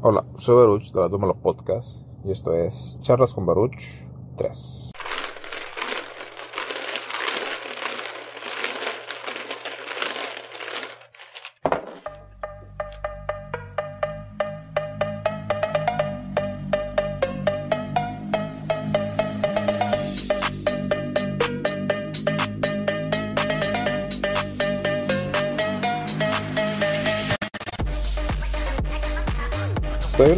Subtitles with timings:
[0.00, 3.82] Hola, soy Baruch de la Tómalo Podcast y esto es Charlas con Baruch
[4.36, 4.87] 3.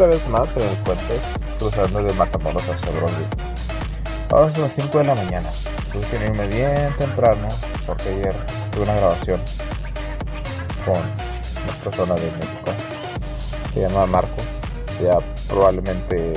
[0.01, 1.21] Una vez más en el puente,
[1.59, 3.29] cruzando de Matamoros hacia Bronzeville.
[4.31, 5.51] Ahora son las 5 de la mañana.
[5.93, 7.47] Tuve que irme bien temprano
[7.87, 8.35] porque ayer
[8.73, 9.39] tuve una grabación
[10.87, 12.71] con una persona de México.
[13.75, 14.45] Se llama Marcos.
[15.03, 16.33] Ya probablemente,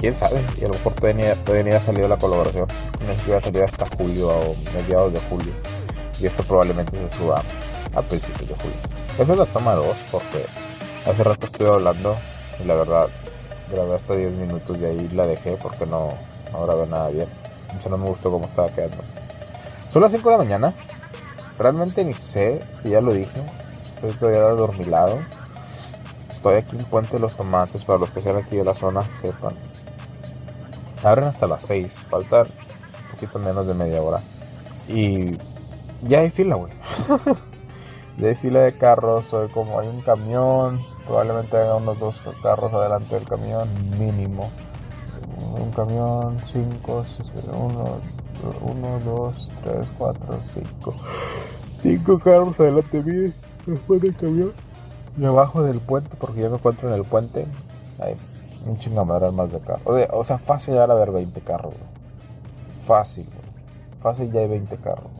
[0.00, 2.66] quién sabe, y a lo mejor todavía, todavía ni ha salido la colaboración.
[3.06, 5.52] No va a salir hasta julio o mediados de julio.
[6.18, 7.40] Y esto probablemente se suba
[7.94, 8.78] a principios de julio.
[9.16, 10.44] Esa es la toma 2 porque
[11.06, 12.16] hace rato estuve hablando
[12.62, 13.08] y la verdad,
[13.70, 16.10] grabé hasta 10 minutos y ahí la dejé porque no,
[16.52, 17.28] no grabé nada bien.
[17.76, 19.02] O sea, no me gustó cómo estaba quedando.
[19.90, 20.74] Son las 5 de la mañana.
[21.58, 23.40] Realmente ni sé si ya lo dije.
[23.88, 25.18] Estoy todavía dormilado.
[26.28, 27.84] Estoy aquí en Puente de los Tomates.
[27.84, 29.54] Para los que sean aquí de la zona, sepan.
[31.02, 32.06] Abren hasta las 6.
[32.10, 34.20] Faltan un poquito menos de media hora.
[34.88, 35.36] Y
[36.02, 36.72] ya hay fila, güey.
[38.18, 39.26] ya hay fila de carros.
[39.26, 44.48] Soy como hay un camión probablemente haya unos dos carros adelante del camión mínimo.
[45.60, 47.04] Un camión 5
[48.62, 50.94] 1 2 3 4 5
[51.82, 53.32] 5 carros adelante de mí
[53.66, 54.52] después del camión.
[55.18, 57.44] Y abajo del puente porque yo me encuentro en el puente
[57.98, 58.14] hay
[58.64, 60.06] un chingamadral más de carros.
[60.12, 61.74] O sea fácil ya a ver 20 carros
[62.86, 63.26] fácil
[63.98, 65.10] fácil ya hay 20 carros.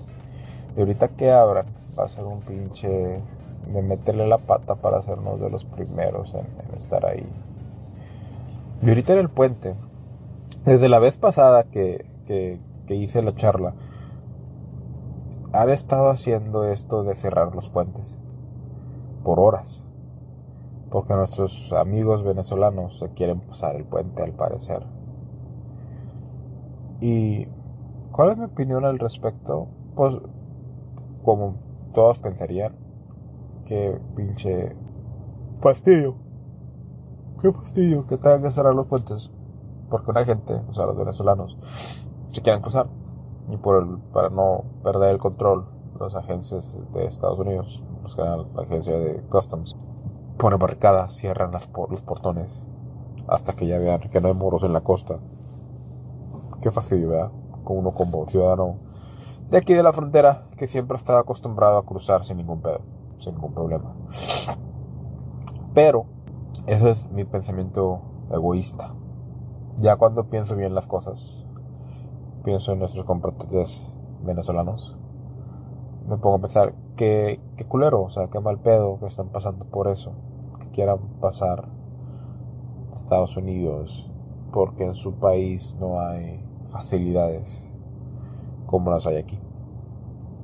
[0.77, 1.67] Y ahorita que abran
[1.99, 3.21] va a ser un pinche
[3.73, 7.27] de meterle la pata para hacernos de los primeros en, estar ahí.
[8.83, 9.75] Y ahorita en el puente,
[10.65, 13.75] desde la vez pasada que, que, que hice la charla,
[15.53, 18.17] han estado haciendo esto de cerrar los puentes
[19.25, 19.85] por horas.
[20.91, 24.85] Porque nuestros amigos venezolanos se quieren pasar el puente al parecer.
[27.01, 27.47] ¿Y
[28.11, 29.69] cuál es mi opinión al respecto?
[29.95, 30.17] Pues
[31.23, 31.55] como
[31.95, 32.75] todos pensarían,
[33.71, 34.75] Qué pinche
[35.61, 36.17] fastidio.
[37.41, 39.31] Qué fastidio que tengan que cerrar los puentes.
[39.89, 41.57] Porque una gente, o sea, los venezolanos,
[42.31, 42.89] se quieren cruzar.
[43.49, 45.69] Y por el, para no perder el control,
[46.01, 49.77] las agencias de Estados Unidos, pues, la agencia de Customs,
[50.37, 52.65] ponen barricadas, cierran los portones.
[53.29, 55.21] Hasta que ya vean que no hay muros en la costa.
[56.61, 57.31] Qué fastidio, ¿verdad?
[57.63, 58.79] Con uno como ciudadano
[59.49, 63.35] de aquí de la frontera que siempre estaba acostumbrado a cruzar sin ningún pedo sin
[63.35, 63.95] ningún problema.
[65.75, 66.07] Pero,
[66.67, 68.01] ese es mi pensamiento
[68.31, 68.95] egoísta.
[69.77, 71.47] Ya cuando pienso bien las cosas,
[72.45, 73.87] pienso en nuestros compatriotas
[74.23, 74.97] venezolanos,
[76.09, 79.65] me pongo a pensar que, qué culero, o sea, qué mal pedo que están pasando
[79.65, 80.13] por eso,
[80.59, 81.69] que quieran pasar
[82.93, 84.11] a Estados Unidos,
[84.53, 87.71] porque en su país no hay facilidades
[88.67, 89.39] como las hay aquí.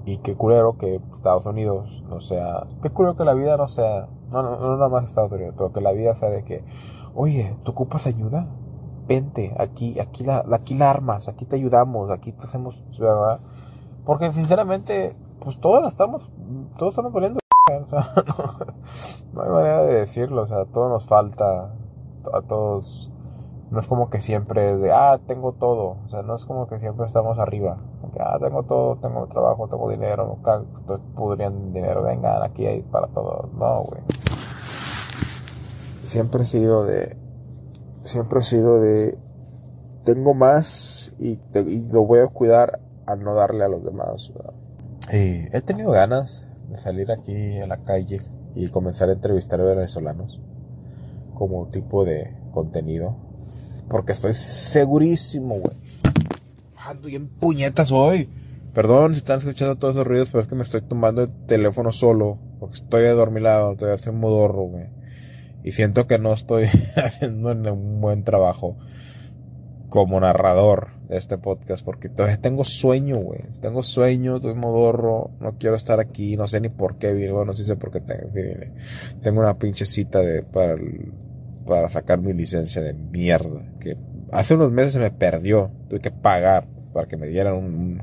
[0.07, 2.65] Y qué culero que Estados Unidos no sea.
[2.81, 4.09] Qué culero que la vida no sea.
[4.31, 6.65] No, no, no nada más Estados Unidos, pero que la vida sea de que,
[7.15, 8.49] oye, ¿tú ocupas ayuda?
[9.09, 13.41] Vente, aquí, aquí la, aquí la armas, aquí te ayudamos, aquí te hacemos, ¿verdad?
[14.05, 16.33] Porque sinceramente, pues todos la estamos,
[16.77, 17.41] todos estamos poniendo,
[17.83, 18.07] o sea,
[19.35, 21.75] no, hay manera de decirlo, o sea, todo nos falta,
[22.33, 23.13] a todos,
[23.71, 26.69] no es como que siempre es de, ah, tengo todo, o sea, no es como
[26.69, 27.79] que siempre estamos arriba,
[28.21, 30.39] ah, tengo todo, tengo trabajo, tengo dinero,
[30.79, 33.51] estoy pudriendo dinero, vengan, aquí hay para todo.
[33.59, 34.03] No, güey.
[36.03, 37.17] Siempre he sido de,
[38.03, 39.19] siempre he sido de,
[40.05, 41.41] tengo más y,
[41.93, 44.33] lo voy a cuidar a no darle a los demás.
[45.11, 48.21] He tenido ganas de salir aquí a la calle
[48.55, 50.41] y comenzar a entrevistar a venezolanos
[51.35, 53.26] como tipo de contenido.
[53.89, 55.77] Porque estoy segurísimo, güey
[57.09, 58.29] y en puñetas hoy.
[58.73, 61.93] Perdón si están escuchando todos esos ruidos, pero es que me estoy tomando el teléfono
[61.93, 62.39] solo.
[62.61, 64.89] Porque estoy adormilado, estoy haciendo modorro, güey.
[65.65, 66.65] Y siento que no estoy
[66.97, 68.77] haciendo un buen trabajo
[69.89, 71.85] como narrador de este podcast.
[71.85, 73.41] Porque todavía tengo sueño, güey.
[73.61, 75.31] Tengo sueño, estoy modorro.
[75.41, 76.37] No quiero estar aquí.
[76.37, 77.33] No sé ni por qué vine.
[77.33, 78.29] Bueno, sí sé por qué tengo,
[79.23, 80.77] Tengo una pinche cita de, para,
[81.67, 83.63] para sacar mi licencia de mierda.
[83.81, 83.97] Que
[84.33, 85.71] hace unos meses se me perdió.
[85.89, 88.03] Tuve que pagar para que me dieran un,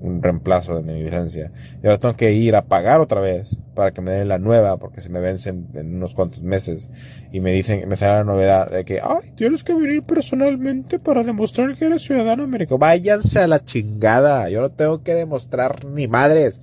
[0.00, 1.52] un reemplazo de mi licencia.
[1.82, 4.78] Y ahora tengo que ir a pagar otra vez para que me den la nueva
[4.78, 6.88] porque se me vencen en unos cuantos meses.
[7.32, 11.22] Y me dicen, me sale la novedad de que, ay, tienes que venir personalmente para
[11.22, 12.78] demostrar que eres ciudadano americano.
[12.78, 14.48] Váyanse a la chingada.
[14.48, 16.60] Yo no tengo que demostrar ni madres.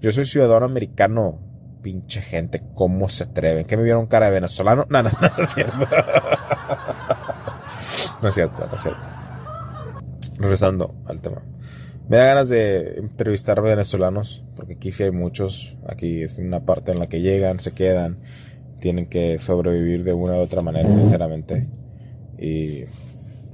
[0.00, 1.49] Yo soy ciudadano americano.
[1.82, 3.64] Pinche gente, ¿cómo se atreven?
[3.64, 4.86] ¿Qué me vieron cara de venezolano?
[4.90, 5.76] No, no, no, es cierto.
[8.22, 9.08] no es cierto, no es cierto.
[10.38, 11.42] Regresando al tema.
[12.08, 15.76] Me da ganas de entrevistar venezolanos, porque aquí sí hay muchos.
[15.86, 18.18] Aquí es una parte en la que llegan, se quedan,
[18.80, 21.68] tienen que sobrevivir de una u otra manera, sinceramente.
[22.36, 22.84] Y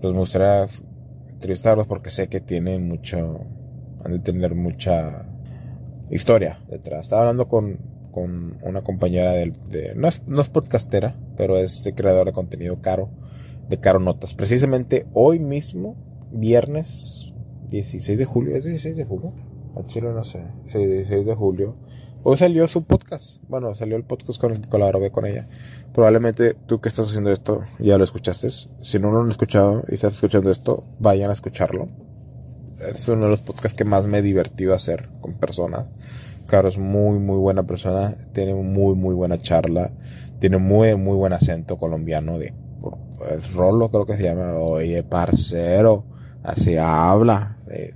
[0.00, 0.66] pues me gustaría
[1.28, 3.40] entrevistarlos porque sé que tienen mucho,
[4.04, 5.22] han de tener mucha
[6.10, 7.04] historia detrás.
[7.04, 7.78] Estaba hablando con,
[8.16, 12.80] con una compañera del, de, no es, no es podcastera, pero es creador de contenido
[12.80, 13.10] caro,
[13.68, 14.32] de Caro Notas.
[14.32, 15.96] Precisamente hoy mismo,
[16.32, 17.26] viernes
[17.68, 19.34] 16 de julio, ¿es 16 de julio?
[19.76, 21.76] Al chile no sé, sí, 16 de julio.
[22.22, 23.42] Hoy salió su podcast.
[23.48, 25.46] Bueno, salió el podcast con el que colaboré con ella.
[25.92, 28.48] Probablemente tú que estás haciendo esto ya lo escuchaste.
[28.48, 31.86] Si no lo han escuchado y estás escuchando esto, vayan a escucharlo.
[32.80, 35.88] Es uno de los podcasts que más me divertido hacer con personas.
[36.46, 38.14] Caro es muy, muy buena persona.
[38.32, 39.90] Tiene muy, muy buena charla.
[40.38, 42.54] Tiene muy, muy buen acento colombiano de
[43.30, 44.54] es Rolo creo que se llama.
[44.56, 46.04] Oye, parcero
[46.42, 47.58] así habla.
[47.70, 47.92] Eh,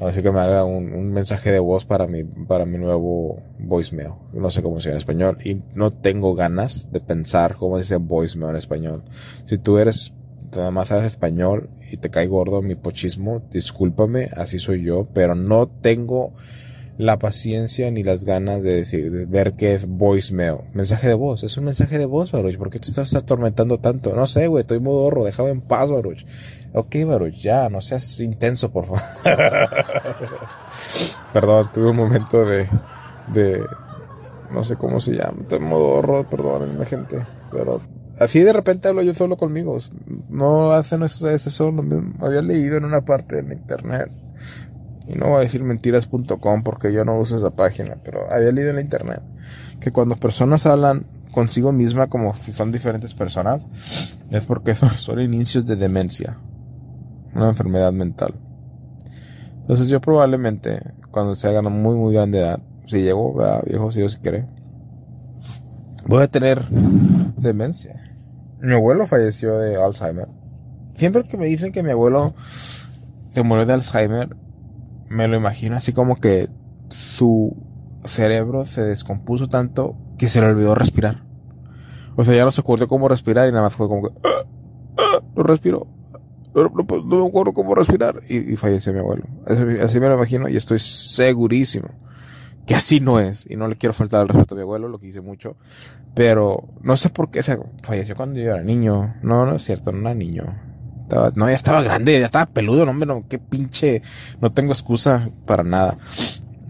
[0.00, 3.42] a ver si que me haga un, mensaje de voz para mi, para mi nuevo
[3.58, 4.14] voicemail.
[4.32, 5.38] No sé cómo se llama en español.
[5.44, 9.04] Y no tengo ganas de pensar cómo se dice voicemail en español.
[9.44, 10.14] Si tú eres,
[10.56, 15.34] nada más sabes español y te cae gordo mi pochismo, discúlpame, así soy yo, pero
[15.34, 16.32] no tengo
[17.02, 20.58] la paciencia ni las ganas de decir, de ver qué es voicemail.
[20.72, 21.42] Mensaje de voz.
[21.42, 22.56] Es un mensaje de voz, Baruch.
[22.56, 24.14] ¿Por qué te estás atormentando tanto?
[24.14, 24.60] No sé, güey.
[24.60, 25.24] Estoy modorro.
[25.24, 26.24] Déjame en paz, Baruch.
[26.72, 27.68] Ok, Baruch, ya.
[27.68, 29.00] No seas intenso, por favor.
[31.32, 32.68] Perdón, tuve un momento de,
[33.32, 33.64] de,
[34.52, 35.38] no sé cómo se llama.
[35.40, 37.26] Estoy modorro, perdón, gente.
[37.50, 37.80] Pero
[38.18, 39.76] así de repente hablo yo solo conmigo.
[40.28, 41.84] No hacen eso, eso solo.
[42.20, 44.08] Había leído en una parte del internet
[45.12, 48.70] y no voy a decir mentiras.com porque yo no uso esa página, pero había leído
[48.70, 49.20] en la internet
[49.80, 53.66] que cuando personas hablan consigo misma como si son diferentes personas,
[54.30, 56.38] es porque son, son inicios de demencia,
[57.34, 58.34] una enfermedad mental.
[59.60, 64.00] Entonces yo probablemente, cuando se hagan muy muy grande edad, si llego, a viejo, si
[64.00, 64.46] Dios quiere,
[66.06, 66.68] voy a tener
[67.36, 68.02] demencia.
[68.60, 70.28] Mi abuelo falleció de Alzheimer.
[70.94, 72.34] Siempre que me dicen que mi abuelo
[73.30, 74.36] se murió de Alzheimer,
[75.12, 76.48] me lo imagino así como que
[76.88, 77.54] su
[78.04, 81.22] cerebro se descompuso tanto que se le olvidó respirar.
[82.16, 84.44] O sea, ya no se acordó cómo respirar y nada más fue como que, ah,
[84.98, 85.86] ah, no respiro.
[86.54, 88.20] No, me acuerdo cómo respirar.
[88.28, 89.24] Y, falleció mi abuelo.
[89.82, 91.88] Así, me lo imagino y estoy segurísimo
[92.66, 93.46] que así no es.
[93.48, 95.56] Y no le quiero faltar al respeto a mi abuelo, lo que hice mucho.
[96.14, 99.14] Pero no sé por qué, o falleció cuando yo era niño.
[99.22, 100.71] No, no es cierto, no era niño
[101.34, 104.02] no, ya estaba grande, ya estaba peludo, no, no, qué pinche,
[104.40, 105.96] no tengo excusa para nada.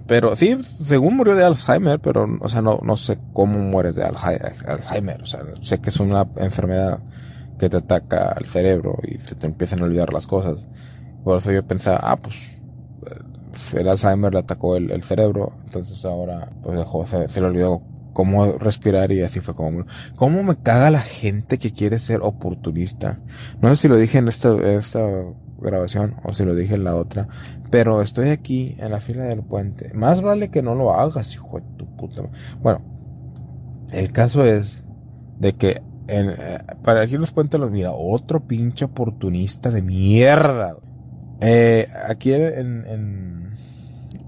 [0.06, 4.04] Pero sí, según murió de Alzheimer, pero, o sea, no, no sé cómo mueres de
[4.04, 7.02] Alzheimer, o sea, sé que es una enfermedad
[7.58, 10.66] que te ataca al cerebro y se te empiezan a olvidar las cosas.
[11.24, 12.36] Por eso yo pensaba, ah, pues,
[13.74, 18.52] el Alzheimer le atacó el, cerebro, entonces ahora, pues dejó, se, se le olvidó cómo
[18.58, 19.84] respirar y así fue como...
[20.16, 23.20] ¿Cómo me caga la gente que quiere ser oportunista?
[23.60, 25.00] No sé si lo dije en esta, esta
[25.58, 27.28] grabación o si lo dije en la otra,
[27.70, 29.92] pero estoy aquí en la fila del puente.
[29.94, 32.22] Más vale que no lo hagas, hijo de tu puta.
[32.60, 32.82] Bueno,
[33.92, 34.82] el caso es
[35.38, 40.76] de que en, eh, para aquí los puentes los mira, otro pinche oportunista de mierda.
[41.40, 43.50] Eh, aquí en, en,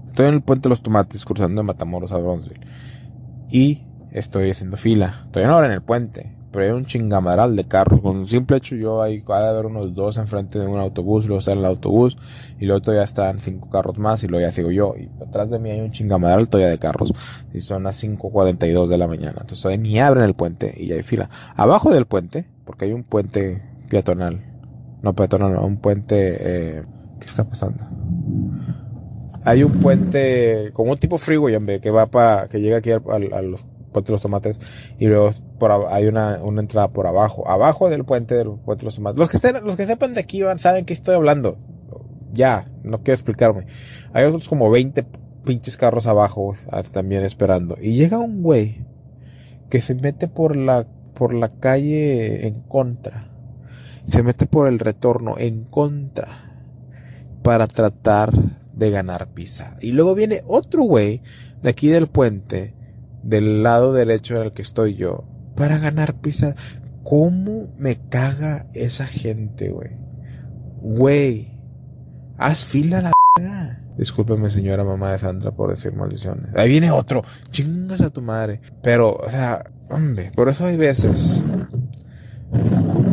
[0.07, 2.65] estoy en el puente de los tomates cruzando de Matamoros a Bronzeville
[3.49, 5.23] y estoy haciendo fila.
[5.25, 8.01] Estoy ahora en el puente, pero hay un chingamaral de carros.
[8.01, 11.25] Con un simple hecho yo ahí va a haber unos dos enfrente de un autobús,
[11.25, 12.17] luego está el autobús
[12.59, 14.95] y luego todavía están cinco carros más y luego ya sigo yo.
[14.97, 17.13] Y atrás de mí hay un chingamaral todavía de carros
[17.53, 19.37] y son las 5.42 de la mañana.
[19.41, 21.29] Entonces todavía ni abren el puente y ya hay fila.
[21.55, 24.43] Abajo del puente, porque hay un puente peatonal.
[25.01, 26.37] No peatonal, no, un puente...
[26.39, 26.83] Eh,
[27.19, 27.83] ¿Qué está pasando?
[29.45, 32.99] Hay un puente como un tipo freeway hombre, que va para que llega aquí a,
[32.99, 34.59] los de los tomates
[34.99, 38.85] y luego por, hay una, una entrada por abajo abajo del puente del puente de
[38.85, 39.17] los tomates.
[39.17, 41.57] Los que estén los que sepan de aquí van saben que estoy hablando.
[42.33, 43.65] Ya no quiero explicarme.
[44.11, 45.05] Hay otros como 20
[45.45, 47.77] pinches carros abajo ah, también esperando.
[47.81, 48.85] Y llega un güey
[49.69, 53.29] que se mete por la por la calle en contra.
[54.09, 56.27] Se mete por el retorno en contra
[57.41, 58.31] para tratar
[58.75, 59.77] de ganar pizza.
[59.81, 61.21] Y luego viene otro güey
[61.61, 62.75] de aquí del puente,
[63.23, 66.55] del lado derecho en el que estoy yo, para ganar pizza.
[67.03, 69.91] ¿Cómo me caga esa gente, güey?
[70.81, 71.59] Güey,
[72.37, 73.81] haz fila la verga.
[73.97, 76.53] Discúlpeme, señora mamá de Sandra, por decir maldiciones.
[76.55, 77.23] Ahí viene otro.
[77.51, 78.59] Chingas a tu madre.
[78.81, 81.43] Pero, o sea, hombre, por eso hay veces.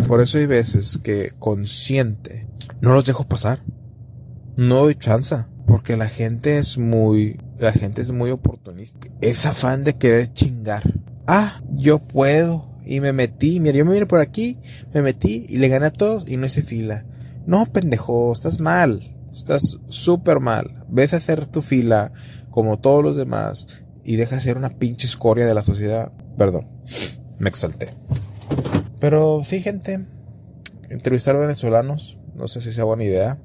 [0.08, 2.48] Por eso hay veces que consciente
[2.82, 3.60] no los dejo pasar.
[4.56, 5.44] No doy chance.
[5.66, 9.08] Porque la gente es muy, la gente es muy oportunista.
[9.20, 10.82] Es afán de querer chingar.
[11.26, 12.70] Ah, yo puedo.
[12.84, 13.60] Y me metí.
[13.60, 14.58] Mira, yo me vine por aquí,
[14.92, 17.04] me metí y le gané a todos y no hice fila.
[17.46, 19.12] No, pendejo, estás mal.
[19.32, 20.84] Estás súper mal.
[20.88, 22.12] Ves a hacer tu fila
[22.50, 23.66] como todos los demás
[24.04, 26.12] y deja de ser una pinche escoria de la sociedad.
[26.36, 26.68] Perdón,
[27.38, 27.88] me exalté.
[29.00, 30.06] Pero sí, gente,
[30.90, 33.38] entrevistar venezolanos, no sé si sea buena idea.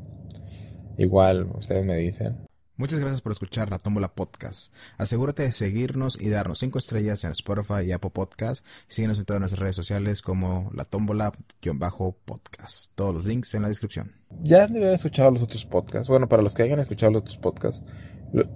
[0.98, 2.48] Igual, ustedes me dicen.
[2.76, 4.72] Muchas gracias por escuchar la Tómbola Podcast.
[5.00, 8.64] Asegúrate de seguirnos y darnos 5 estrellas en Spotify y Apple Podcast.
[8.88, 12.92] Síguenos en todas nuestras redes sociales como la Tómbola-podcast.
[12.94, 14.12] Todos los links en la descripción.
[14.44, 16.08] Ya han de haber escuchado los otros podcasts.
[16.08, 17.84] Bueno, para los que hayan escuchado los otros podcasts,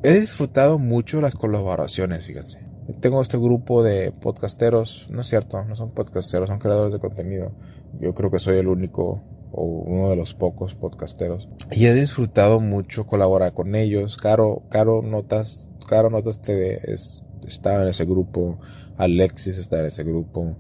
[0.04, 2.60] he disfrutado mucho las colaboraciones, fíjense.
[3.00, 7.54] Tengo este grupo de podcasteros, no es cierto, no son podcasteros, son creadores de contenido.
[8.00, 11.48] Yo creo que soy el único o uno de los pocos podcasteros.
[11.72, 14.18] Y he disfrutado mucho colaborar con ellos.
[14.18, 18.60] Caro, Caro Notas, Caro Notas TV es, está en ese grupo.
[18.98, 20.58] Alexis está en ese grupo.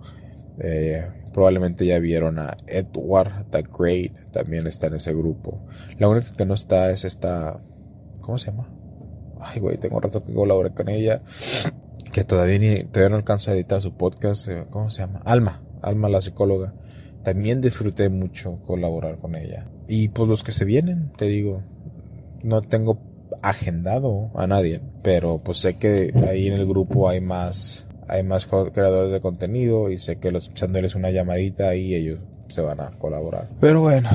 [0.59, 5.61] Eh, probablemente ya vieron a Edward the Great, también está en ese grupo.
[5.97, 7.61] La única que no está es esta,
[8.19, 8.69] ¿cómo se llama?
[9.39, 11.21] Ay, güey, tengo un rato que colaboré con ella.
[12.11, 14.49] Que todavía, ni, todavía no alcanzo a editar su podcast.
[14.49, 15.21] Eh, ¿Cómo se llama?
[15.25, 15.63] Alma.
[15.81, 16.75] Alma, la psicóloga
[17.23, 19.67] también disfruté mucho colaborar con ella.
[19.87, 21.63] Y pues los que se vienen, te digo,
[22.43, 22.99] no tengo
[23.41, 28.47] agendado a nadie, pero pues sé que ahí en el grupo hay más, hay más
[28.47, 32.91] creadores de contenido y sé que los echándoles una llamadita y ellos se van a
[32.91, 33.47] colaborar.
[33.59, 34.09] Pero bueno,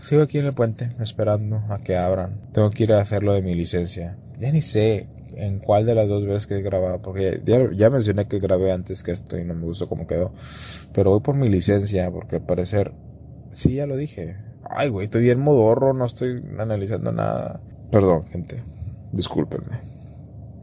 [0.00, 2.40] sigo aquí en el puente esperando a que abran.
[2.52, 4.16] Tengo que ir a hacerlo de mi licencia.
[4.38, 5.06] Ya ni sé
[5.38, 8.72] en cuál de las dos veces que he grabado, porque ya, ya, mencioné que grabé
[8.72, 10.32] antes que esto y no me gustó cómo quedó,
[10.92, 12.92] pero voy por mi licencia, porque al parecer,
[13.52, 14.36] sí, ya lo dije.
[14.68, 17.60] Ay, güey, estoy bien modorro, no estoy analizando nada.
[17.90, 18.62] Perdón, gente,
[19.12, 19.80] discúlpenme.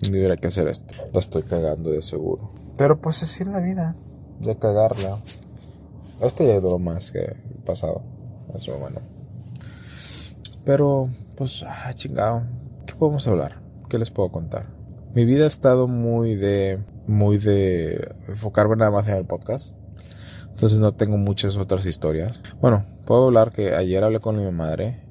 [0.04, 0.94] No debería que hacer esto.
[1.14, 2.52] Lo estoy cagando de seguro.
[2.78, 3.96] Pero pues así es la vida,
[4.42, 5.18] de cagarla.
[6.22, 8.04] Esto ya duró más que el pasado.
[8.54, 9.00] Eso bueno.
[10.66, 12.44] Pero, pues, ah, chingado.
[12.86, 13.65] ¿Qué podemos hablar?
[13.90, 14.68] ¿Qué les puedo contar?
[15.14, 19.74] Mi vida ha estado muy de, muy de enfocarme nada más en el podcast.
[20.50, 22.42] Entonces no tengo muchas otras historias.
[22.62, 25.06] Bueno, puedo hablar que ayer hablé con mi madre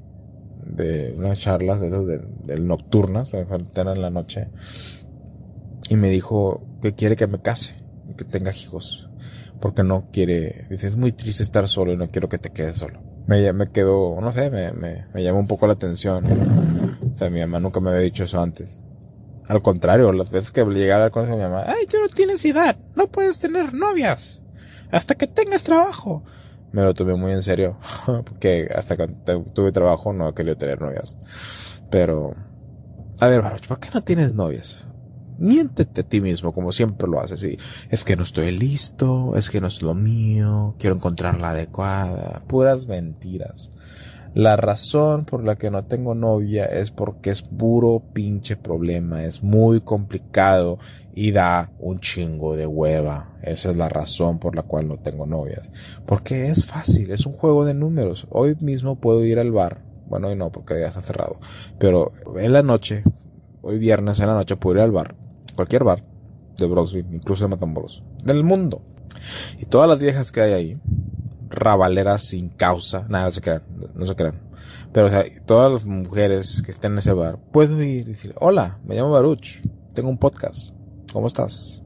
[0.64, 4.48] de unas charlas de esas del nocturnas, me en la noche.
[5.90, 7.76] Y me dijo que quiere que me case,
[8.16, 9.10] que tenga hijos.
[9.60, 12.76] Porque no quiere, dice, es muy triste estar solo y no quiero que te quedes
[12.76, 13.00] solo.
[13.26, 16.24] Me, me quedó, no sé, me, me, me llamó un poco la atención.
[17.14, 18.80] O sea, mi mamá nunca me había dicho eso antes.
[19.46, 22.44] Al contrario, las veces que llegué a hablar con mi mamá, ay, tú no tienes
[22.44, 24.42] edad, no puedes tener novias,
[24.90, 26.24] hasta que tengas trabajo.
[26.72, 29.06] Me lo tomé muy en serio, porque hasta que
[29.54, 31.16] tuve trabajo no quería tener novias.
[31.88, 32.34] Pero,
[33.20, 34.78] a ver, ¿por qué no tienes novias?
[35.38, 37.44] Miéntete a ti mismo, como siempre lo haces.
[37.44, 37.58] Y
[37.90, 42.42] es que no estoy listo, es que no es lo mío, quiero encontrar la adecuada.
[42.48, 43.70] Puras mentiras.
[44.34, 49.44] La razón por la que no tengo novia es porque es puro pinche problema, es
[49.44, 50.78] muy complicado
[51.14, 53.36] y da un chingo de hueva.
[53.42, 55.70] Esa es la razón por la cual no tengo novias.
[56.04, 58.26] Porque es fácil, es un juego de números.
[58.28, 59.84] Hoy mismo puedo ir al bar.
[60.08, 61.38] Bueno, hoy no, porque ya está cerrado.
[61.78, 63.04] Pero en la noche,
[63.62, 65.14] hoy viernes en la noche puedo ir al bar.
[65.54, 66.04] Cualquier bar
[66.58, 68.02] de Bronxville, incluso de Matamoros.
[68.24, 68.82] Del mundo.
[69.60, 70.80] Y todas las viejas que hay ahí,
[71.54, 73.62] rabaleras sin causa, nada, se crean,
[73.94, 74.40] no se crean.
[74.94, 78.32] Pero, o sea, todas las mujeres que estén en ese bar, puedo ir y decir,
[78.38, 79.60] hola, me llamo Baruch,
[79.92, 80.72] tengo un podcast,
[81.12, 81.82] ¿cómo estás?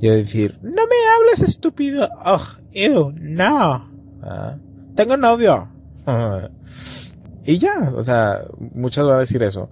[0.00, 3.90] Y decir, no me hables estúpido, oh, ew, no,
[4.22, 4.56] ah,
[4.94, 5.72] tengo novio.
[7.44, 9.68] y ya, o sea, muchas van a decir eso,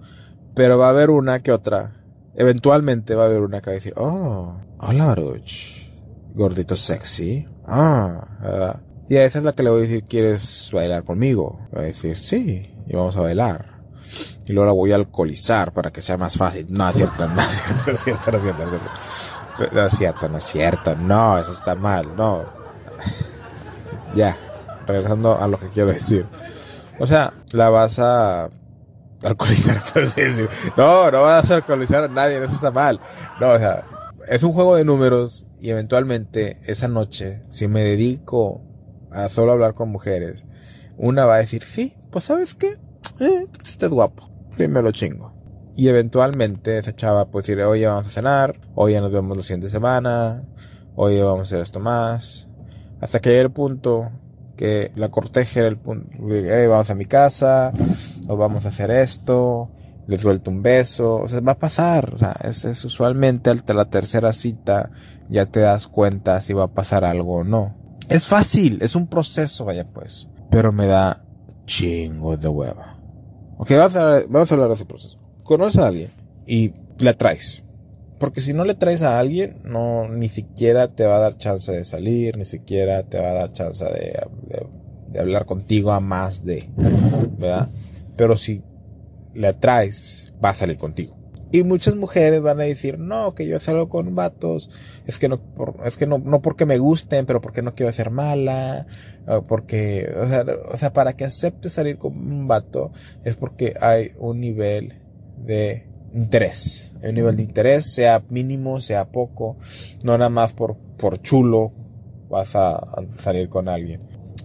[0.55, 2.03] pero va a haber una que otra,
[2.35, 5.89] eventualmente va a haber una que va a decir, oh, hola Baruch,
[6.33, 10.69] gordito sexy, ah, ah y a esa es la que le voy a decir, ¿quieres
[10.73, 11.59] bailar conmigo?
[11.75, 13.75] Va a decir, sí, y vamos a bailar.
[14.47, 16.67] Y luego la voy a alcoholizar para que sea más fácil.
[16.69, 19.73] No, es cierto, no es cierto, no es cierto, no es cierto, no es cierto.
[19.73, 22.45] No es cierto, no es cierto, no, eso está mal, no.
[24.15, 24.37] Ya,
[24.87, 26.25] regresando a lo que quiero decir.
[26.99, 28.49] O sea, la vas a
[29.23, 29.83] alcoholizar,
[30.77, 32.99] No, no vas a alcoholizar a nadie, eso está mal.
[33.41, 33.83] No, o sea,
[34.27, 38.61] es un juego de números y eventualmente esa noche, si me dedico
[39.15, 40.45] a solo hablar con mujeres,
[40.97, 42.77] una va a decir, sí, pues sabes qué,
[43.19, 45.33] eh, este es guapo, me lo chingo.
[45.77, 49.69] Y eventualmente esa chava puede decir, oye, vamos a cenar, oye, nos vemos la siguiente
[49.69, 50.43] semana,
[50.95, 52.47] oye, vamos a hacer esto más.
[53.01, 54.09] Hasta que llegue el punto
[54.55, 56.07] que la corteje el punto,
[56.69, 57.73] vamos a mi casa,
[58.27, 59.69] o vamos a hacer esto,
[60.07, 63.73] les suelto un beso, o sea, va a pasar, o sea, es, es usualmente hasta
[63.73, 64.91] la tercera cita
[65.29, 67.74] ya te das cuenta si va a pasar algo o no.
[68.09, 71.23] Es fácil, es un proceso, vaya pues, pero me da
[71.65, 72.99] chingo de hueva.
[73.57, 75.19] Ok, vamos a, vamos a hablar de ese proceso.
[75.43, 76.09] Conoces a alguien
[76.45, 77.63] y la traes.
[78.19, 81.71] Porque si no le traes a alguien, no, ni siquiera te va a dar chance
[81.71, 84.17] de salir, ni siquiera te va a dar chance de,
[85.09, 86.69] de, hablar contigo a más de,
[87.37, 87.69] ¿verdad?
[88.15, 88.63] Pero si
[89.33, 91.17] le traes, va a salir contigo.
[91.55, 94.69] Y muchas mujeres van a decir, no, que yo salgo con vatos,
[95.07, 95.39] es que no,
[95.85, 98.85] es que no, no porque me gusten, pero porque no quiero ser mala,
[99.25, 102.91] o porque, o sea, o sea, para que acepte salir con un vato,
[103.23, 104.95] es porque hay un nivel
[105.37, 106.93] de interés.
[107.01, 109.55] Hay un nivel de interés, sea mínimo, sea poco,
[110.03, 111.71] no nada más por, por chulo
[112.29, 112.83] vas a,
[113.17, 114.01] salir con alguien.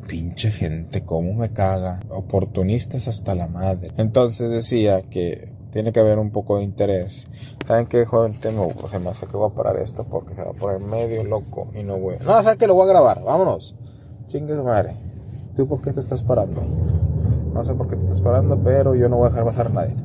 [0.07, 1.99] Pinche gente, cómo me caga.
[2.09, 3.90] Oportunistas hasta la madre.
[3.97, 7.27] Entonces decía que tiene que haber un poco de interés.
[7.67, 8.39] ¿Saben qué, joven?
[8.41, 10.81] Tengo, o sea, me hace que voy a parar esto porque se va a poner
[10.81, 12.17] medio loco y no voy.
[12.25, 13.23] No, ¿saben que lo voy a grabar?
[13.23, 13.75] Vámonos.
[14.27, 14.97] Chingue su madre.
[15.55, 16.62] ¿Tú por qué te estás parando?
[17.53, 19.71] No sé por qué te estás parando, pero yo no voy a dejar pasar a
[19.71, 19.97] nadie.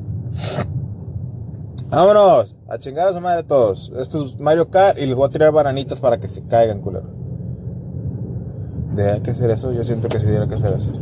[1.88, 3.92] Vámonos, a chingar a su madre todos.
[3.96, 7.06] Esto es Mario Kart y les voy a tirar bananitas para que se caigan, culero.
[8.94, 9.72] ¿Debe que hacer eso?
[9.72, 10.92] Yo siento que sí tiene que hacer eso.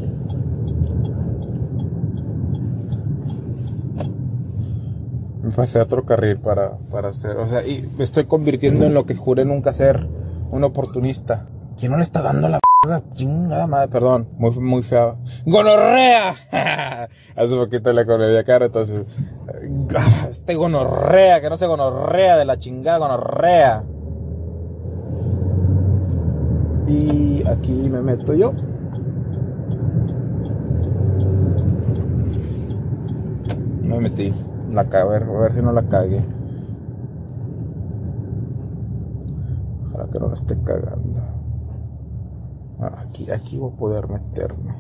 [5.45, 8.95] Me pasé a otro carril para, para hacer, o sea, y me estoy convirtiendo en
[8.95, 10.09] lo que juré nunca ser,
[10.51, 11.47] un oportunista.
[11.77, 12.61] ¿Quién no le está dando la
[13.15, 15.17] chingada madre, perdón, muy, muy fea.
[15.45, 16.35] ¡Gonorrea!
[17.37, 19.07] Hace poquito le a cara, entonces,
[19.47, 23.85] ah, este gonorrea, que no se gonorrea de la chingada gonorrea.
[26.87, 28.53] Y aquí me meto yo.
[33.83, 34.33] Me metí.
[34.75, 36.21] La a ver, a ver si no la cague.
[39.87, 41.21] Ojalá que no la esté cagando.
[42.81, 44.73] Aquí, aquí voy a poder meterme.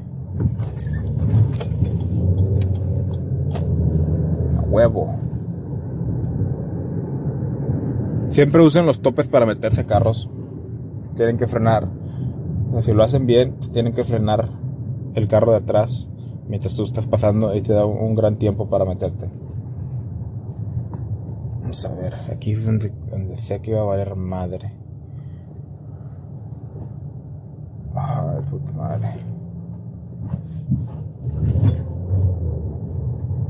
[4.58, 5.14] A huevo.
[8.26, 10.28] Siempre usen los topes para meterse carros.
[11.14, 11.88] Tienen que frenar.
[12.80, 14.48] si lo hacen bien, tienen que frenar
[15.14, 16.08] el carro de atrás
[16.48, 19.30] mientras tú estás pasando y te da un, gran tiempo para meterte.
[21.74, 24.72] Vamos a ver, aquí es donde, donde sé que va a valer madre.
[27.96, 29.26] Ay, puta madre.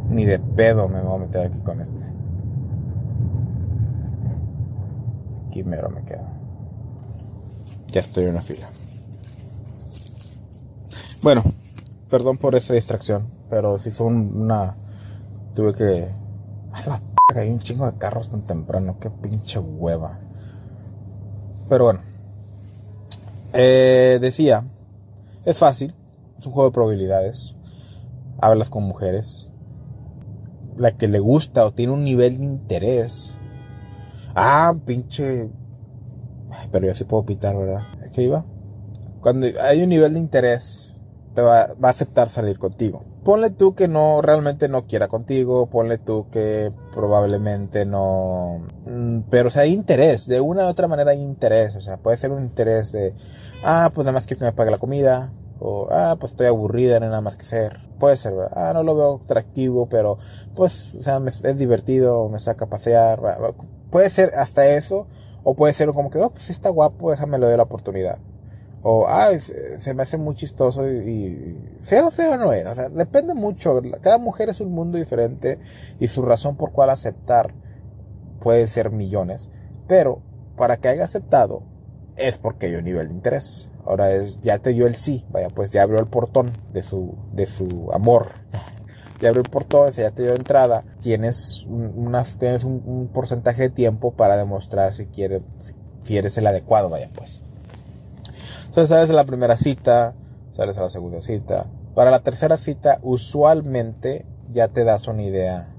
[0.09, 2.01] Ni de pedo me voy a meter aquí con este.
[5.49, 6.25] Aquí mero me quedo.
[7.89, 8.71] Ya estoy en la fila.
[11.23, 11.43] Bueno,
[12.09, 14.77] perdón por esa distracción, pero si son una.
[15.55, 16.24] Tuve que.
[16.75, 20.19] A la p hay un chingo de carros tan temprano, qué pinche hueva.
[21.69, 22.01] Pero bueno.
[23.53, 24.67] Eh, decía,
[25.45, 25.95] es fácil,
[26.37, 27.55] es un juego de probabilidades.
[28.41, 29.51] Hablas con mujeres.
[30.77, 33.35] La que le gusta o tiene un nivel de interés.
[34.35, 35.49] Ah, pinche.
[36.73, 37.83] pero ya sí puedo pitar, ¿verdad?
[38.13, 38.45] ¿Qué iba?
[39.21, 40.97] Cuando hay un nivel de interés,
[41.35, 45.67] te va, va a aceptar salir contigo ponle tú que no realmente no quiera contigo,
[45.67, 50.87] ponle tú que probablemente no, mm, pero o sea, hay interés, de una u otra
[50.89, 53.15] manera hay interés, o sea, puede ser un interés de,
[53.65, 57.01] ah, pues nada más quiero que me pague la comida, o, ah, pues estoy aburrida,
[57.01, 60.19] no hay nada más que hacer, puede ser, ah, no lo veo atractivo, pero,
[60.55, 63.21] pues, o sea, es divertido, me saca a pasear,
[63.91, 65.07] puede ser hasta eso,
[65.43, 68.19] o puede ser como que, oh, pues está guapo, déjame le doy la oportunidad.
[68.87, 72.67] O, ah, se me hace muy chistoso y, feo, feo no es.
[72.67, 73.81] O sea, depende mucho.
[74.03, 75.59] Cada mujer es un mundo diferente
[75.99, 77.55] y su razón por cual aceptar
[78.41, 79.51] puede ser millones.
[79.89, 80.21] Pero
[80.55, 81.63] para que haya aceptado
[82.19, 83.71] es porque hay un nivel de interés.
[83.87, 85.25] Ahora es, ya te dio el sí.
[85.31, 88.29] Vaya, pues ya abrió el portón de su, de su amor.
[89.23, 90.85] ya abrió el portón, ya te dio entrada.
[91.01, 95.41] Tienes, unas, tienes un, porcentaje de tiempo para demostrar si, quiere,
[96.03, 96.91] si eres el adecuado.
[96.91, 97.44] Vaya, pues.
[98.75, 100.17] Entonces sales a la primera cita,
[100.51, 101.71] sales a la segunda cita.
[101.95, 105.73] Para la tercera cita, usualmente ya te das una idea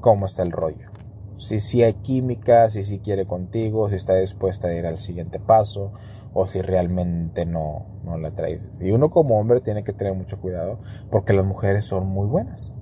[0.00, 0.90] cómo está el rollo.
[1.36, 5.38] Si sí hay química, si sí quiere contigo, si está dispuesta a ir al siguiente
[5.38, 5.92] paso
[6.34, 8.80] o si realmente no, no la traes.
[8.80, 10.80] Y uno como hombre tiene que tener mucho cuidado
[11.12, 12.74] porque las mujeres son muy buenas.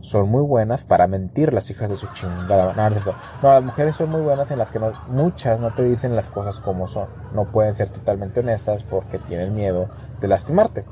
[0.00, 2.72] Son muy buenas para mentir las hijas de su chingada.
[2.72, 6.30] No, las mujeres son muy buenas en las que no, muchas no te dicen las
[6.30, 7.08] cosas como son.
[7.34, 10.84] No pueden ser totalmente honestas porque tienen miedo de lastimarte.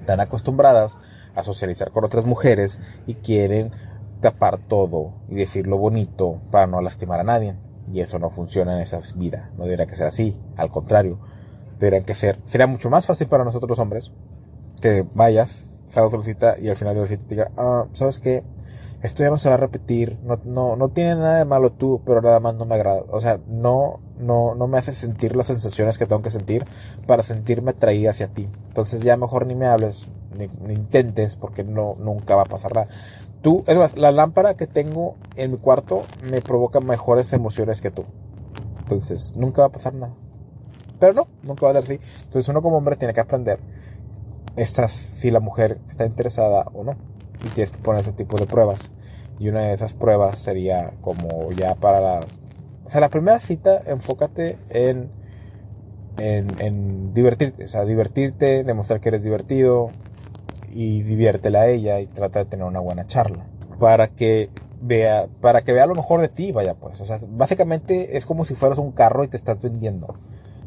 [0.00, 0.98] Están acostumbradas
[1.34, 3.72] a socializar con otras mujeres y quieren
[4.20, 7.56] tapar todo y decir lo bonito para no lastimar a nadie.
[7.92, 9.50] Y eso no funciona en esa vida.
[9.56, 10.40] No debería que ser así.
[10.56, 11.18] Al contrario,
[11.78, 12.38] deberían que ser.
[12.44, 14.12] Sería mucho más fácil para nosotros hombres
[14.80, 15.64] que vayas,
[15.94, 18.42] de la cita y al final de la cita te diga, ah, ¿sabes qué?
[19.02, 20.18] Esto ya no se va a repetir.
[20.24, 23.02] No, no, no tiene nada de malo tú, pero nada más no me agrada.
[23.10, 26.66] O sea, no, no, no me hace sentir las sensaciones que tengo que sentir
[27.06, 28.48] para sentirme atraída hacia ti.
[28.68, 32.74] Entonces ya mejor ni me hables, ni, ni intentes, porque no, nunca va a pasar
[32.74, 32.88] nada.
[33.42, 37.90] Tú, es más, la lámpara que tengo en mi cuarto me provoca mejores emociones que
[37.90, 38.04] tú.
[38.80, 40.14] Entonces, nunca va a pasar nada.
[40.98, 42.00] Pero no, nunca va a ser así.
[42.24, 43.60] Entonces, uno como hombre tiene que aprender
[44.56, 46.96] estas, si la mujer está interesada o no.
[47.44, 48.90] Y tienes que poner ese tipo de pruebas.
[49.38, 52.20] Y una de esas pruebas sería como ya para la...
[52.84, 55.10] O sea, la primera cita, enfócate en,
[56.18, 57.64] en, en divertirte.
[57.64, 59.90] O sea, divertirte, demostrar que eres divertido,
[60.76, 63.46] y diviértela a ella y trata de tener una buena charla
[63.80, 64.50] para que
[64.82, 68.44] vea para que vea lo mejor de ti vaya pues o sea básicamente es como
[68.44, 70.14] si fueras un carro y te estás vendiendo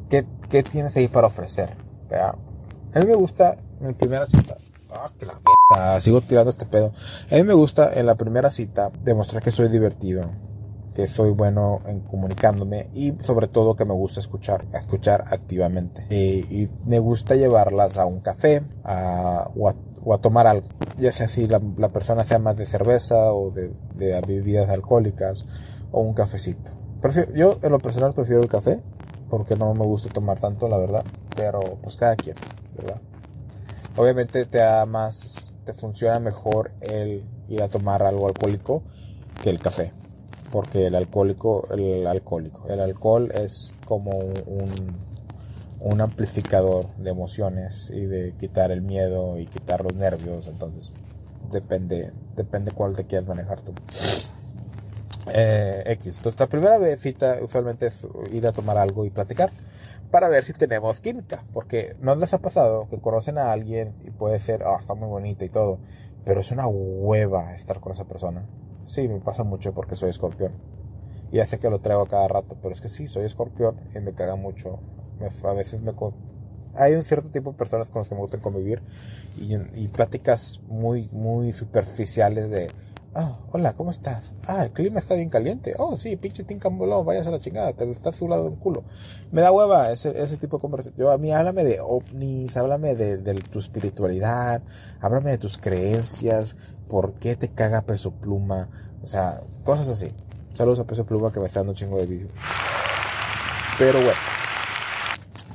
[0.09, 1.75] qué, qué tienes ahí para ofrecer
[2.09, 4.57] vea a mí me gusta en primera cita
[4.91, 6.91] ah, que la mierda, sigo tirando este pedo
[7.31, 10.29] a mí me gusta en la primera cita demostrar que soy divertido
[10.99, 16.05] que soy bueno en comunicándome y sobre todo que me gusta escuchar, escuchar activamente.
[16.09, 21.13] Y me gusta llevarlas a un café a, o, a, o, a, tomar algo, ya
[21.13, 25.45] sea si la, la, persona sea más de cerveza o de, de bebidas alcohólicas
[25.93, 26.71] o un cafecito.
[27.01, 28.81] Prefiero, yo en lo personal prefiero el café
[29.29, 32.35] porque no me gusta tomar tanto, la verdad, pero pues cada quien,
[32.75, 32.99] ¿verdad?
[33.99, 38.81] Obviamente te da más, te funciona mejor el ir a tomar algo alcohólico
[39.43, 39.93] que el café
[40.51, 44.71] porque el alcohólico, el alcohólico, el alcohol es como un,
[45.79, 50.93] un amplificador de emociones y de quitar el miedo y quitar los nervios, entonces
[51.51, 53.73] depende, depende cuál te quieras manejar tú.
[55.31, 56.17] Eh, X.
[56.17, 59.51] Entonces la primera cita usualmente es ir a tomar algo y platicar
[60.11, 64.11] para ver si tenemos química, porque no les ha pasado que conocen a alguien y
[64.11, 65.79] puede ser, ah, está muy bonita y todo,
[66.25, 68.47] pero es una hueva estar con esa persona
[68.89, 70.51] Sí, me pasa mucho porque soy escorpión.
[71.31, 73.99] Y ya sé que lo traigo cada rato, pero es que sí, soy escorpión y
[73.99, 74.79] me caga mucho.
[75.43, 75.93] a veces me...
[76.73, 78.81] Hay un cierto tipo de personas con las que me gusta convivir
[79.37, 82.71] y, y pláticas muy, muy superficiales de,
[83.15, 84.33] ah, hola, ¿cómo estás?
[84.47, 85.75] Ah, el clima está bien caliente.
[85.77, 88.83] Oh, sí, pinche tincambolón, vayas a la chingada, te está su lado de un culo.
[89.31, 90.97] Me da hueva ese, ese tipo de conversación.
[90.97, 94.61] Yo, a mí háblame de ovnis, háblame de, de tu espiritualidad,
[95.01, 96.55] háblame de tus creencias,
[96.87, 98.69] por qué te caga peso pluma,
[99.03, 100.11] o sea, cosas así.
[100.53, 102.27] Saludos a peso pluma que me está dando un chingo de vídeo.
[103.77, 104.19] Pero bueno,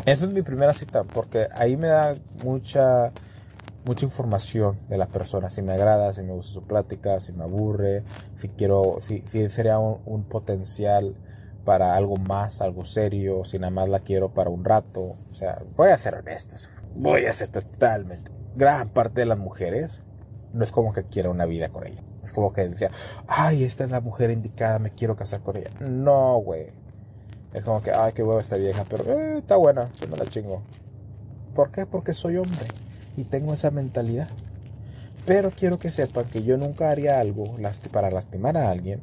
[0.06, 3.12] esa es mi primera cita, porque ahí me da mucha
[3.84, 7.44] mucha información de la persona, si me agrada, si me gusta su plática, si me
[7.44, 8.02] aburre,
[8.34, 9.20] si quiero, si,
[9.50, 11.14] sería un, potencial
[11.64, 15.16] para algo más, algo serio, si nada más la quiero para un rato.
[15.30, 16.56] O sea, voy a ser honesto,
[16.94, 18.32] voy a ser totalmente.
[18.56, 20.00] Gran parte de las mujeres
[20.52, 22.02] no es como que quiera una vida con ella.
[22.22, 22.90] Es como que decía,
[23.28, 25.70] ay, esta es la mujer indicada, me quiero casar con ella.
[25.80, 26.68] No, güey.
[27.52, 30.24] Es como que, ay, qué hueva esta vieja, pero eh, está buena, yo me la
[30.24, 30.62] chingo.
[31.54, 31.86] ¿Por qué?
[31.86, 32.66] Porque soy hombre
[33.16, 34.28] y tengo esa mentalidad.
[35.26, 37.56] Pero quiero que sepan que yo nunca haría algo
[37.92, 39.00] para lastimar a alguien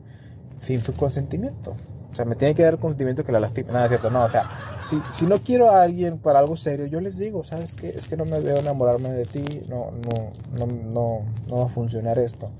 [0.59, 1.75] sin su consentimiento.
[2.11, 3.71] O sea, me tiene que dar el consentimiento que la lastime.
[3.71, 4.09] Nada, es cierto.
[4.09, 4.49] No, o sea,
[4.81, 7.89] si, si no quiero a alguien para algo serio, yo les digo, ¿sabes qué?
[7.89, 11.69] Es que no me veo enamorarme de ti, no, no, no, no, no va a
[11.69, 12.51] funcionar esto.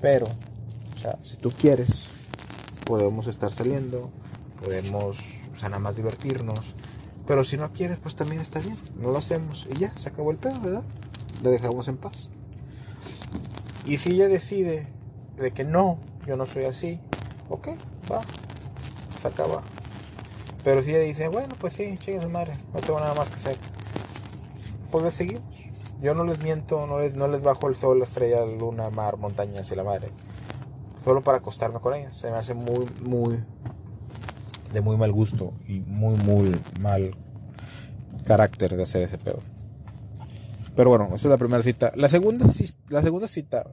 [0.00, 2.02] Pero, o sea, si tú quieres,
[2.84, 4.10] podemos estar saliendo,
[4.62, 5.16] podemos,
[5.54, 6.60] o sea, nada más divertirnos
[7.26, 8.76] pero si no quieres, pues también está bien.
[8.96, 9.66] No lo hacemos.
[9.70, 10.84] Y ya, se acabó el pedo, ¿verdad?
[11.42, 12.30] Le dejamos en paz.
[13.86, 14.86] Y si ella decide
[15.36, 17.00] de que no, yo no soy así,
[17.48, 17.68] ok,
[18.10, 18.20] va,
[19.20, 19.62] se acaba.
[20.62, 23.36] Pero si ella dice, bueno, pues sí, chingue su madre, no tengo nada más que
[23.36, 23.56] hacer,
[24.90, 25.42] pues le seguimos.
[26.00, 28.90] Yo no les miento, no les, no les bajo el sol, la estrella, la luna,
[28.90, 30.08] mar, montañas y la madre.
[31.04, 32.10] Solo para acostarme con ella.
[32.10, 33.42] Se me hace muy, muy,
[34.72, 37.14] de muy mal gusto y muy, muy mal
[38.24, 39.40] carácter de hacer ese pedo.
[40.74, 41.92] Pero bueno, esa es la primera cita.
[41.96, 42.46] La segunda,
[42.88, 43.66] la segunda cita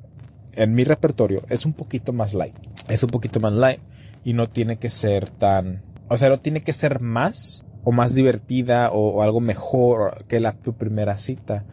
[0.54, 2.56] en mi repertorio es un poquito más light.
[2.88, 3.80] Es un poquito más light
[4.24, 8.14] y no tiene que ser tan, o sea, no tiene que ser más o más
[8.16, 11.66] divertida o, algo mejor que la tu primera cita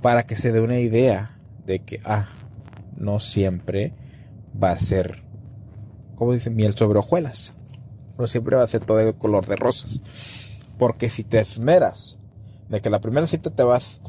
[0.00, 2.28] para que se dé una idea de que, ah,
[2.96, 3.92] no siempre
[4.60, 5.22] va a ser,
[6.14, 7.52] como dicen, miel sobre hojuelas.
[8.18, 10.00] No siempre va a ser todo de color de rosas.
[10.78, 12.18] Porque si te esmeras
[12.68, 14.00] de que la primera cita te vas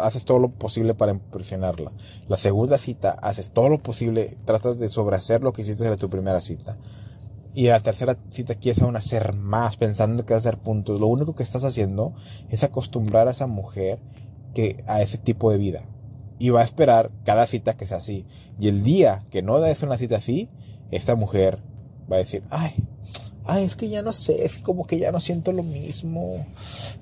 [0.00, 1.92] haces todo lo posible para impresionarla.
[2.28, 6.08] La segunda cita, haces todo lo posible, tratas de sobrehacer lo que hiciste en tu
[6.08, 6.76] primera cita.
[7.54, 11.00] Y la tercera cita quieres aún hacer más, pensando que vas a hacer puntos.
[11.00, 12.14] Lo único que estás haciendo
[12.48, 13.98] es acostumbrar a esa mujer
[14.54, 15.82] que, a ese tipo de vida.
[16.38, 18.26] Y va a esperar cada cita que sea así.
[18.58, 20.48] Y el día que no des una cita así,
[20.90, 21.62] esta mujer
[22.10, 22.72] va a decir, ay,
[23.46, 26.46] ay, es que ya no sé, es como que ya no siento lo mismo,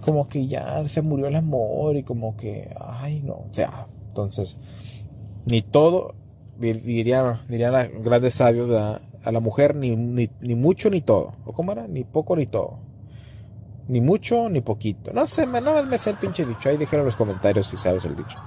[0.00, 4.56] como que ya se murió el amor y como que, ay, no, o sea, entonces,
[5.50, 6.14] ni todo,
[6.58, 8.70] diría, diría la grandes sabios,
[9.22, 12.80] a la mujer ni, ni, mucho ni todo, o cómo era, ni poco ni todo,
[13.88, 17.06] ni mucho ni poquito, no sé, no me sé el pinche dicho, ahí dijeron en
[17.06, 18.38] los comentarios si sabes el dicho.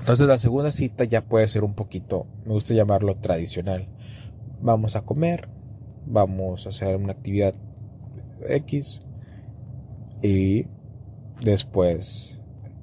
[0.00, 3.86] Entonces la segunda cita ya puede ser un poquito, me gusta llamarlo tradicional.
[4.62, 5.50] Vamos a comer,
[6.08, 7.54] vamos a hacer una actividad
[8.48, 9.00] X
[10.22, 10.66] y
[11.40, 12.38] después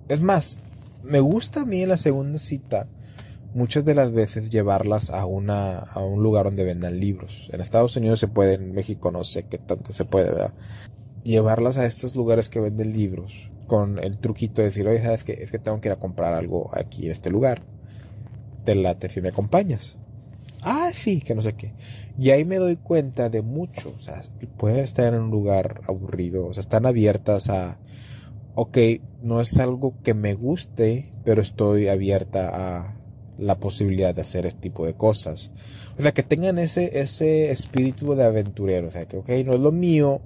[0.08, 0.60] es más
[1.04, 2.88] me gusta a mí en la segunda cita
[3.54, 7.50] muchas de las veces llevarlas a una a un lugar donde vendan libros.
[7.54, 10.54] En Estados Unidos se puede en México no sé qué tanto se puede ¿verdad?
[11.24, 15.34] llevarlas a estos lugares que venden libros con el truquito de decir oye sabes que
[15.34, 17.62] es que tengo que ir a comprar algo aquí en este lugar.
[18.64, 19.98] Te late si me acompañas
[20.66, 21.74] ah, sí, que no sé qué.
[22.20, 24.22] Y ahí me doy cuenta de mucho, o sea,
[24.58, 27.80] pueden estar en un lugar aburrido, o sea, están abiertas a,
[28.56, 28.78] ok,
[29.22, 32.98] no es algo que me guste, pero estoy abierta a
[33.38, 35.52] la posibilidad de hacer este tipo de cosas.
[35.98, 39.60] O sea, que tengan ese, ese espíritu de aventurero, o sea, que, ok, no es
[39.60, 40.22] lo mío,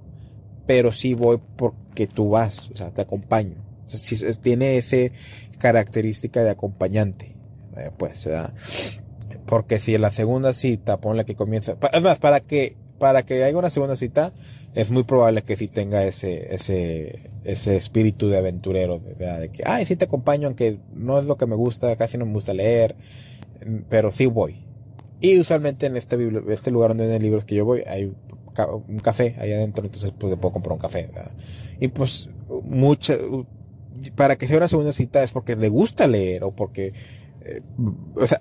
[0.66, 3.56] pero sí voy porque tú vas, o sea, te acompaño.
[3.84, 5.12] O sea, tiene ese
[5.58, 7.34] característica de acompañante,
[7.76, 8.54] eh, pues, ¿verdad?
[9.50, 13.42] Porque si en la segunda cita, ponle que comienza, es más, para que, para que
[13.42, 14.32] haya una segunda cita,
[14.76, 19.84] es muy probable que sí tenga ese, ese, ese espíritu de aventurero, de, que, ay,
[19.86, 22.94] sí te acompaño, aunque no es lo que me gusta, casi no me gusta leer,
[23.88, 24.64] pero sí voy.
[25.20, 26.16] Y usualmente en este,
[26.48, 28.04] este lugar donde venden libros que yo voy, hay
[28.86, 31.10] un café ahí adentro, entonces pues puedo comprar un café.
[31.80, 32.28] Y pues
[32.62, 33.16] mucha,
[34.14, 36.92] para que sea una segunda cita es porque le gusta leer o porque,
[37.40, 37.62] eh,
[38.14, 38.40] o sea,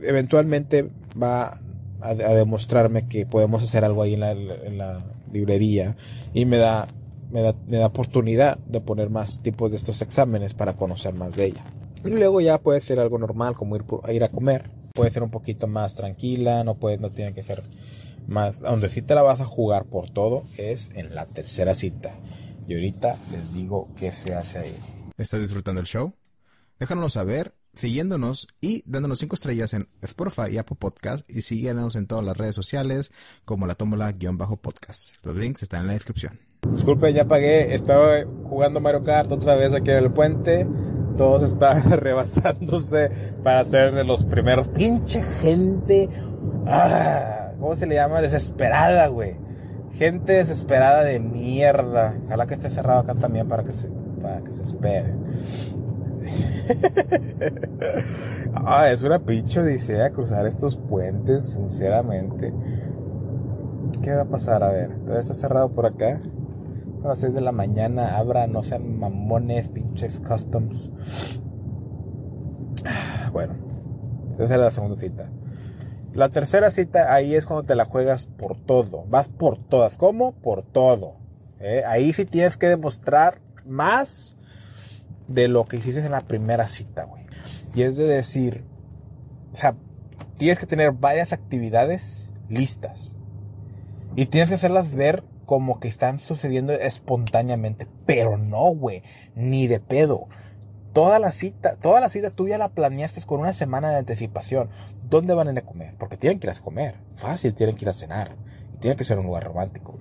[0.00, 1.58] eventualmente va
[2.00, 5.96] a, demostrarme que podemos hacer algo ahí en la, en la librería
[6.32, 6.86] y me da,
[7.30, 11.36] me da, me da oportunidad de poner más tipos de estos exámenes para conocer más
[11.36, 11.64] de ella.
[12.04, 14.70] Y luego ya puede ser algo normal como ir, ir a comer.
[14.94, 17.62] Puede ser un poquito más tranquila, no puede, no tiene que ser
[18.26, 22.14] más, donde sí te la vas a jugar por todo es en la tercera cita.
[22.66, 24.74] Y ahorita les digo qué se hace ahí.
[25.16, 26.12] ¿Estás disfrutando el show?
[26.78, 32.06] Déjanos saber siguiéndonos y dándonos cinco estrellas en Spotify y Apple Podcast y síguenos en
[32.06, 33.12] todas las redes sociales
[33.44, 35.14] como la tómbola-podcast.
[35.22, 36.40] Los links están en la descripción.
[36.68, 40.66] Disculpe, ya pagué, estaba jugando Mario Kart otra vez aquí en el puente.
[41.16, 43.10] Todos están rebasándose
[43.44, 44.68] para ser los primeros.
[44.68, 46.08] Pinche gente.
[46.66, 48.20] Ah, ¿Cómo se le llama?
[48.20, 49.36] Desesperada, güey.
[49.92, 52.20] Gente desesperada de mierda.
[52.26, 53.88] Ojalá que esté cerrado acá también para que se,
[54.20, 55.14] para que se espere.
[58.54, 62.52] ah, es una pinche odisea cruzar estos puentes, sinceramente.
[64.02, 64.62] ¿Qué va a pasar?
[64.62, 66.20] A ver, todavía está cerrado por acá.
[67.04, 70.92] A las 6 de la mañana, abra, no sean mamones, pinches customs.
[73.32, 73.54] Bueno,
[74.38, 75.28] esa es la segunda cita.
[76.14, 79.04] La tercera cita, ahí es cuando te la juegas por todo.
[79.06, 79.98] Vas por todas.
[79.98, 80.32] ¿Cómo?
[80.32, 81.16] Por todo.
[81.60, 81.82] ¿Eh?
[81.86, 84.37] Ahí sí tienes que demostrar más
[85.28, 87.24] de lo que hiciste en la primera cita, güey.
[87.74, 88.64] Y es de decir,
[89.52, 89.76] o sea,
[90.36, 93.14] tienes que tener varias actividades listas.
[94.16, 97.86] Y tienes que hacerlas ver como que están sucediendo espontáneamente.
[98.06, 99.02] Pero no, güey.
[99.34, 100.28] Ni de pedo.
[100.92, 104.70] Toda la cita, toda la cita tú ya la planeaste con una semana de anticipación.
[105.08, 105.94] ¿Dónde van a ir a comer?
[105.98, 106.96] Porque tienen que ir a comer.
[107.14, 108.36] Fácil, tienen que ir a cenar.
[108.74, 109.98] Y tiene que ser un lugar romántico.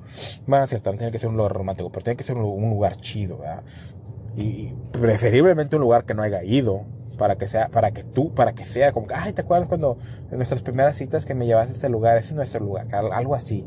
[0.47, 2.95] Bueno, cierto, no tiene que ser un lugar romántico, pero tiene que ser un lugar
[2.97, 3.63] chido, ¿verdad?
[4.37, 6.85] Y preferiblemente un lugar que no haya ido
[7.17, 9.97] para que sea para que tú para que sea como ay te acuerdas cuando
[10.31, 13.33] en nuestras primeras citas que me llevaste a este lugar ese es nuestro lugar algo
[13.33, 13.65] así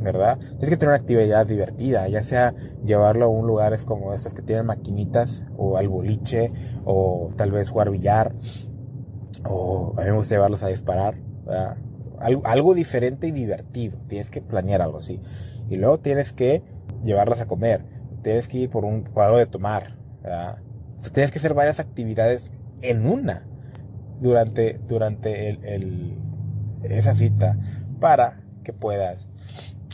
[0.00, 4.14] verdad tienes que tener una actividad divertida ya sea llevarlo a un lugar es como
[4.14, 6.50] estos que tienen maquinitas o al boliche
[6.86, 8.34] o tal vez jugar billar
[9.44, 11.16] O a mí me gusta llevarlos a disparar.
[12.18, 13.98] Algo, algo diferente y divertido.
[14.08, 15.20] Tienes que planear algo así.
[15.68, 16.62] Y luego tienes que
[17.04, 17.84] llevarlas a comer.
[18.22, 19.96] Tienes que ir por un cuadro de tomar.
[21.12, 22.52] tienes que hacer varias actividades
[22.82, 23.46] en una
[24.20, 26.18] durante, durante el,
[26.82, 27.58] esa cita
[28.00, 29.28] para que puedas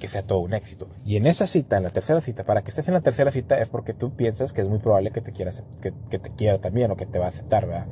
[0.00, 0.90] que sea todo un éxito.
[1.06, 3.58] Y en esa cita, en la tercera cita, para que estés en la tercera cita
[3.58, 6.90] es porque tú piensas que es muy probable que te quiera, que te quiera también
[6.90, 7.88] o que te va a aceptar, ¿verdad?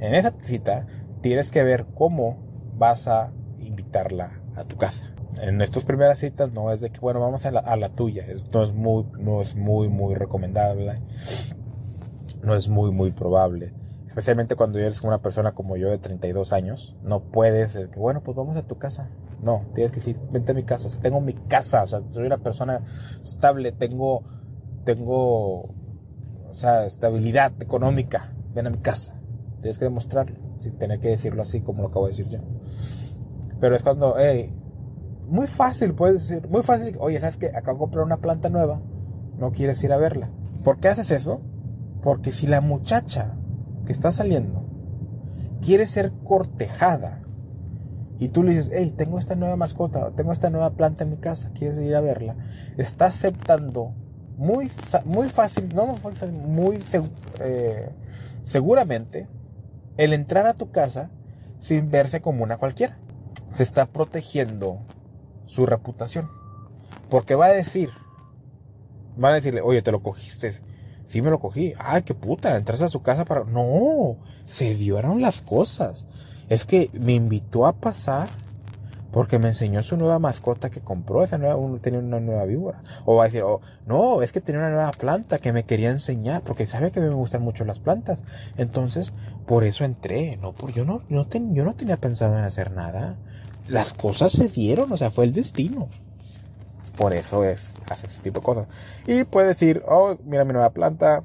[0.00, 0.86] En esa cita
[1.20, 2.38] tienes que ver cómo
[2.76, 5.13] vas a invitarla a tu casa.
[5.42, 8.24] En estas primeras citas no es de que, bueno, vamos a la, a la tuya.
[8.26, 10.94] Esto es muy, no es muy, muy recomendable.
[12.42, 13.72] No es muy, muy probable
[14.14, 18.22] especialmente cuando eres una persona como yo de 32 años, no puedes, decir que bueno,
[18.22, 19.10] pues vamos a tu casa.
[19.42, 20.88] No, tienes que decir, vente a mi casa.
[21.02, 22.80] tengo mi casa, o sea, soy una persona
[23.24, 24.22] estable, tengo,
[24.84, 28.32] tengo, o sea, estabilidad económica.
[28.54, 29.20] Ven a mi casa.
[29.60, 32.38] Tienes que demostrarlo, sin tener que decirlo así como lo acabo de decir yo.
[33.58, 34.48] Pero es cuando, hey,
[35.26, 37.48] muy fácil, puedes decir, muy fácil, oye, ¿sabes qué?
[37.48, 38.80] Acabo de comprar una planta nueva,
[39.38, 40.30] no quieres ir a verla.
[40.62, 41.42] ¿Por qué haces eso?
[42.02, 43.36] Porque si la muchacha
[43.86, 44.64] que está saliendo
[45.60, 47.20] quiere ser cortejada
[48.18, 51.16] y tú le dices, hey, tengo esta nueva mascota, tengo esta nueva planta en mi
[51.16, 52.36] casa, ¿quieres ir a verla?
[52.76, 53.94] Está aceptando
[54.36, 54.70] muy,
[55.04, 55.86] muy fácil, no
[56.56, 56.78] muy
[57.40, 57.90] eh,
[58.42, 59.28] seguramente
[59.96, 61.10] el entrar a tu casa
[61.58, 62.98] sin verse como una cualquiera.
[63.52, 64.80] Se está protegiendo
[65.46, 66.30] su reputación.
[67.10, 67.90] Porque va a decir,
[69.22, 70.52] va a decirle, oye, te lo cogiste
[71.06, 71.74] Sí me lo cogí.
[71.78, 73.44] Ay, qué puta, entraste a su casa para...
[73.44, 76.06] No, se dieron las cosas.
[76.48, 78.28] Es que me invitó a pasar
[79.12, 81.22] porque me enseñó su nueva mascota que compró.
[81.22, 82.82] Esa nueva, tenía una nueva víbora.
[83.04, 85.90] O va a decir, oh, no, es que tenía una nueva planta que me quería
[85.90, 88.22] enseñar porque sabe que me gustan mucho las plantas.
[88.56, 89.12] Entonces,
[89.46, 90.38] por eso entré.
[90.38, 93.18] No, por, yo no yo no tenía pensado en hacer nada.
[93.68, 95.88] Las cosas se dieron, o sea, fue el destino.
[96.96, 98.68] Por eso es, hace ese tipo de cosas.
[99.06, 101.24] Y puede decir, oh, mira mi nueva planta.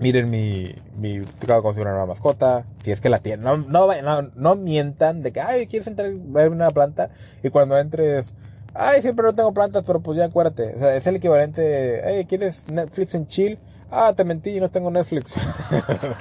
[0.00, 2.64] Miren mi, mi, acabo de conseguir una nueva mascota.
[2.82, 3.44] Si es que la tienen.
[3.44, 7.10] No, no, no, mientan de que, ay, quieres entrar a ver una planta.
[7.42, 8.34] Y cuando entres,
[8.74, 10.74] ay, siempre no tengo plantas, pero pues ya acuérdate.
[10.74, 13.58] O sea, es el equivalente, hey, ¿quieres Netflix en chill?
[13.90, 15.34] Ah, te mentí, no tengo Netflix.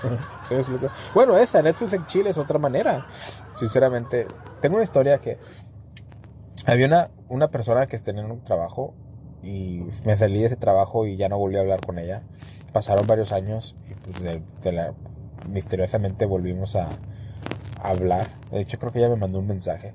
[1.16, 3.08] bueno, esa, Netflix en Chile es otra manera.
[3.58, 4.28] Sinceramente,
[4.64, 5.40] tengo una historia que
[6.66, 8.94] había una, una persona que tenía un trabajo
[9.44, 12.24] y me salí de ese trabajo y ya no volví a hablar con ella.
[12.72, 14.24] Pasaron varios años y pues
[15.50, 16.88] misteriosamente volvimos a,
[17.82, 18.30] hablar.
[18.52, 19.94] De hecho creo que ella me mandó un mensaje.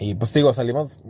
[0.00, 1.00] Y pues digo, salimos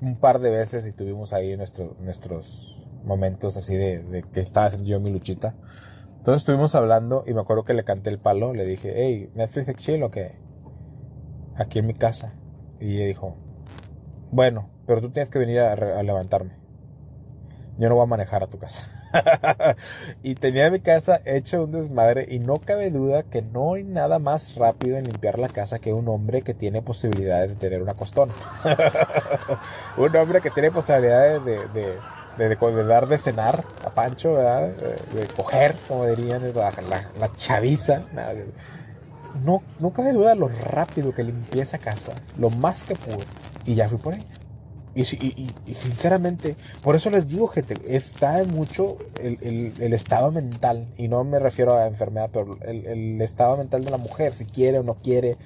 [0.00, 4.88] un par de veces y tuvimos ahí nuestros nuestros momentos así de, que estaba haciendo
[4.88, 5.54] yo mi luchita.
[6.16, 9.76] Entonces estuvimos hablando y me acuerdo que le canté el palo, le dije, hey, Netflix
[9.76, 10.44] chill o qué?
[11.56, 12.34] Aquí en mi casa.
[12.80, 13.36] Y ella dijo,
[14.30, 16.52] bueno, pero tú tienes que venir a, levantarme.
[17.78, 18.88] Yo no voy a manejar a tu casa.
[20.22, 24.18] y tenía mi casa hecha un desmadre y no cabe duda que no hay nada
[24.18, 27.94] más rápido en limpiar la casa que un hombre que tiene posibilidades de tener una
[27.94, 28.34] costona.
[29.96, 31.58] un hombre que tiene posibilidades de,
[32.38, 34.68] de, dar de cenar a Pancho, ¿verdad?
[34.70, 36.72] De, coger, como dirían, la,
[37.18, 38.04] la chaviza
[39.36, 43.24] no, no cabe duda lo rápido que limpié esa casa, lo más que pude,
[43.64, 44.24] y ya fui por ella.
[44.94, 51.08] Y, y, sinceramente, por eso les digo, gente, está mucho el, el, estado mental, y
[51.08, 54.82] no me refiero a enfermedad, pero el, estado mental de la mujer, si quiere o
[54.82, 55.36] no quiere.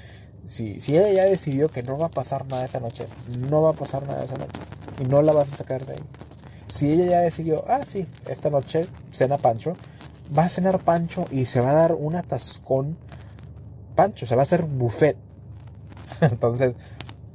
[0.44, 3.06] Si, si ella ya decidió que no va a pasar nada esa noche,
[3.50, 4.60] no va a pasar nada esa noche,
[5.00, 6.04] y no la vas a sacar de ahí.
[6.68, 9.76] Si ella ya decidió, ah, sí, esta noche cena Pancho,
[10.36, 12.96] va a cenar Pancho y se va a dar un atascón
[14.00, 15.18] pancho, se va a hacer buffet.
[16.22, 16.74] Entonces,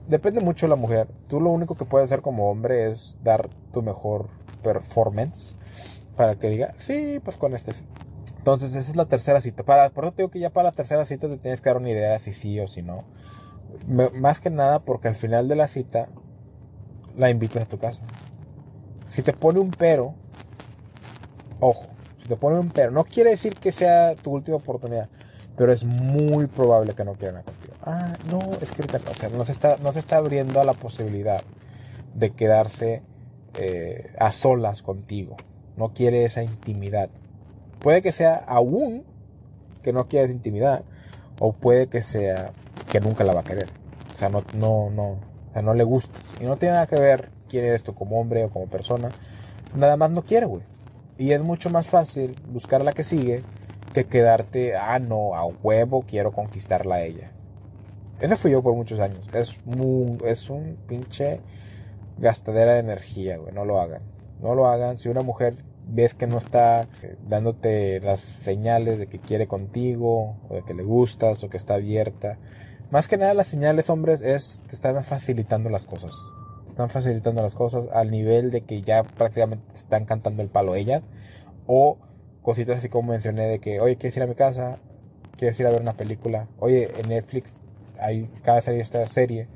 [0.07, 1.07] depende mucho de la mujer.
[1.27, 4.29] Tú lo único que puedes hacer como hombre es dar tu mejor
[4.63, 5.55] performance
[6.15, 7.85] para que diga, sí, pues con este sí.
[8.37, 9.61] Entonces, esa es la tercera cita.
[9.61, 11.77] Para, por eso te digo que ya para la tercera cita te tienes que dar
[11.77, 13.03] una idea de si sí o si no.
[13.87, 16.09] más que nada porque al final de la cita
[17.15, 18.01] la invitas a tu casa.
[19.05, 20.15] Si te pone un pero,
[21.59, 21.85] ojo,
[22.23, 25.09] si te pone un pero, no quiere decir que sea tu última oportunidad
[25.55, 27.73] pero es muy probable que no quieran contigo.
[27.83, 30.73] Ah, no, es que ahorita o no se está, no se está abriendo a la
[30.73, 31.41] posibilidad
[32.13, 33.01] de quedarse
[33.57, 35.35] eh, a solas contigo.
[35.77, 37.09] No quiere esa intimidad.
[37.79, 39.03] Puede que sea aún
[39.81, 40.83] que no quiera esa intimidad,
[41.39, 42.51] o puede que sea
[42.91, 43.67] que nunca la va a querer.
[44.13, 45.19] O sea, no, no, no, o
[45.53, 46.19] sea, no le gusta.
[46.41, 49.09] Y no tiene nada que ver quién eres tú como hombre o como persona.
[49.75, 50.63] Nada más no quiere, güey.
[51.17, 53.43] Y es mucho más fácil buscar la que sigue
[53.95, 57.31] que quedarte, ah, no, a huevo quiero conquistarla a ella.
[58.19, 59.21] Ese fui yo por muchos años.
[59.33, 59.55] Es,
[60.25, 61.39] es un pinche
[62.17, 63.53] gastadera de energía, güey.
[63.53, 64.01] No lo hagan.
[64.41, 64.97] No lo hagan.
[64.97, 65.55] Si una mujer
[65.87, 70.73] ves que no está eh, dándote las señales de que quiere contigo, o de que
[70.73, 72.37] le gustas, o que está abierta.
[72.91, 76.11] Más que nada las señales, hombres, es te están facilitando las cosas.
[76.65, 80.49] Te están facilitando las cosas al nivel de que ya prácticamente te están cantando el
[80.49, 81.01] palo ella.
[81.65, 81.97] O
[82.45, 84.77] cositas así como mencioné de que, oye, ¿quieres ir a mi casa?
[85.35, 86.47] ¿Quieres ir a ver una película?
[86.59, 87.63] Oye, en Netflix
[87.99, 89.47] hay cada serie esta serie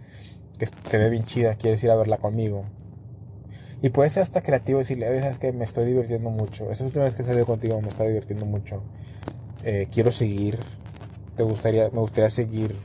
[0.58, 2.66] que se ve bien chida, ¿quieres ir a verla conmigo?
[3.82, 6.70] Y puede ser hasta creativo decirle, a veces que me estoy divirtiendo mucho.
[6.70, 8.82] Esa última vez que salí contigo me está divirtiendo mucho.
[9.64, 10.60] Eh, quiero seguir.
[11.38, 12.76] Te gustaría, me gustaría seguir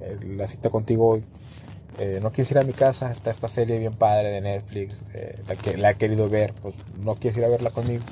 [0.00, 1.24] eh, la cita contigo hoy.
[1.98, 4.96] Eh, no quieres ir a mi casa, está esta serie bien padre de Netflix,
[5.46, 8.02] la que la he querido ver, pues no quieres ir a verla conmigo.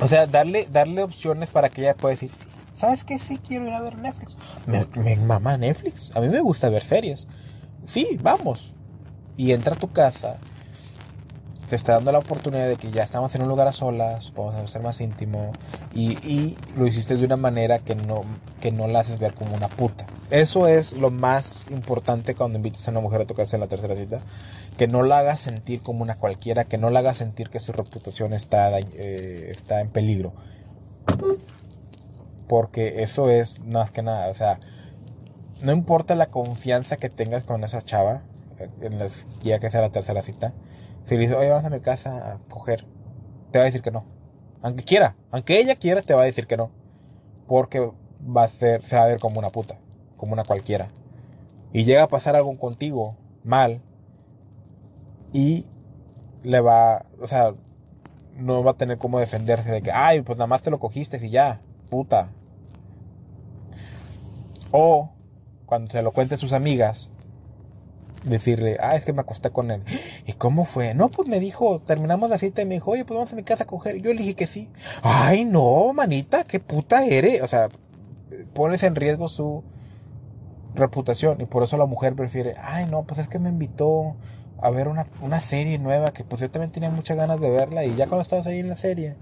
[0.00, 2.30] O sea, darle, darle opciones para que ella pueda decir,
[2.74, 3.18] ¿sabes qué?
[3.18, 4.36] Sí quiero ir a ver Netflix.
[4.66, 6.14] Me, mama Netflix.
[6.14, 7.28] A mí me gusta ver series.
[7.86, 8.72] Sí, vamos.
[9.36, 10.38] Y entra a tu casa
[11.68, 14.70] te está dando la oportunidad de que ya estamos en un lugar a solas, podemos
[14.70, 15.52] ser más íntimo
[15.94, 18.22] y, lo hiciste de una manera que no,
[18.60, 20.06] que no la haces ver como una puta.
[20.30, 23.68] Eso es lo más importante cuando invites a una mujer a tu casa en la
[23.68, 24.20] tercera cita,
[24.76, 27.72] que no la hagas sentir como una cualquiera, que no la hagas sentir que su
[27.72, 30.32] reputación está, eh, está en peligro.
[32.48, 34.58] Porque eso es más que nada, o sea,
[35.62, 38.22] no importa la confianza que tengas con esa chava,
[38.58, 40.52] eh, en las, ya que sea la tercera cita,
[41.04, 42.84] si le dices, oye, vamos a mi casa a coger,
[43.50, 44.04] te va a decir que no.
[44.62, 46.70] Aunque quiera, aunque ella quiera, te va a decir que no.
[47.46, 47.92] Porque
[48.24, 49.78] va a ser, se va a ver como una puta,
[50.16, 50.88] como una cualquiera.
[51.72, 53.82] Y llega a pasar algo contigo mal
[55.34, 55.66] y
[56.44, 57.54] le va, o sea,
[58.36, 61.18] no va a tener cómo defenderse de que, ay, pues nada más te lo cogiste
[61.20, 61.60] y ya,
[61.90, 62.30] puta.
[64.70, 65.10] O
[65.66, 67.10] cuando se lo cuente a sus amigas,
[68.24, 69.82] decirle, ah, es que me acosté con él.
[70.26, 70.94] ¿Y cómo fue?
[70.94, 73.42] No, pues me dijo, terminamos la cita y me dijo, oye, pues vamos a mi
[73.42, 73.96] casa a coger.
[74.00, 74.70] Yo le dije que sí.
[75.02, 77.42] Ay, no, manita, qué puta eres.
[77.42, 77.68] O sea,
[78.52, 79.64] pones en riesgo su
[80.76, 84.16] reputación y por eso la mujer prefiere, ay, no, pues es que me invitó
[84.60, 87.84] a ver una, una serie nueva que pues yo también tenía muchas ganas de verla
[87.84, 89.16] y ya cuando estabas ahí en la serie,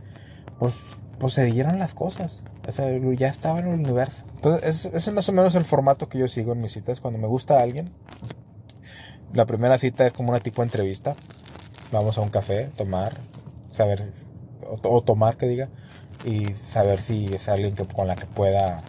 [0.58, 0.76] pues,
[1.18, 2.42] pues se dieron las cosas.
[2.68, 4.22] O sea, ya estaba en el universo.
[4.36, 7.00] Entonces, ese es más o menos el formato que yo sigo en mis citas.
[7.00, 7.90] Cuando me gusta alguien,
[9.32, 11.14] la primera cita es como una tipo de entrevista.
[11.90, 13.14] Vamos a un café, tomar,
[13.72, 14.12] saber,
[14.82, 15.68] o, tomar que diga,
[16.24, 18.80] y saber si es alguien que, con la que pueda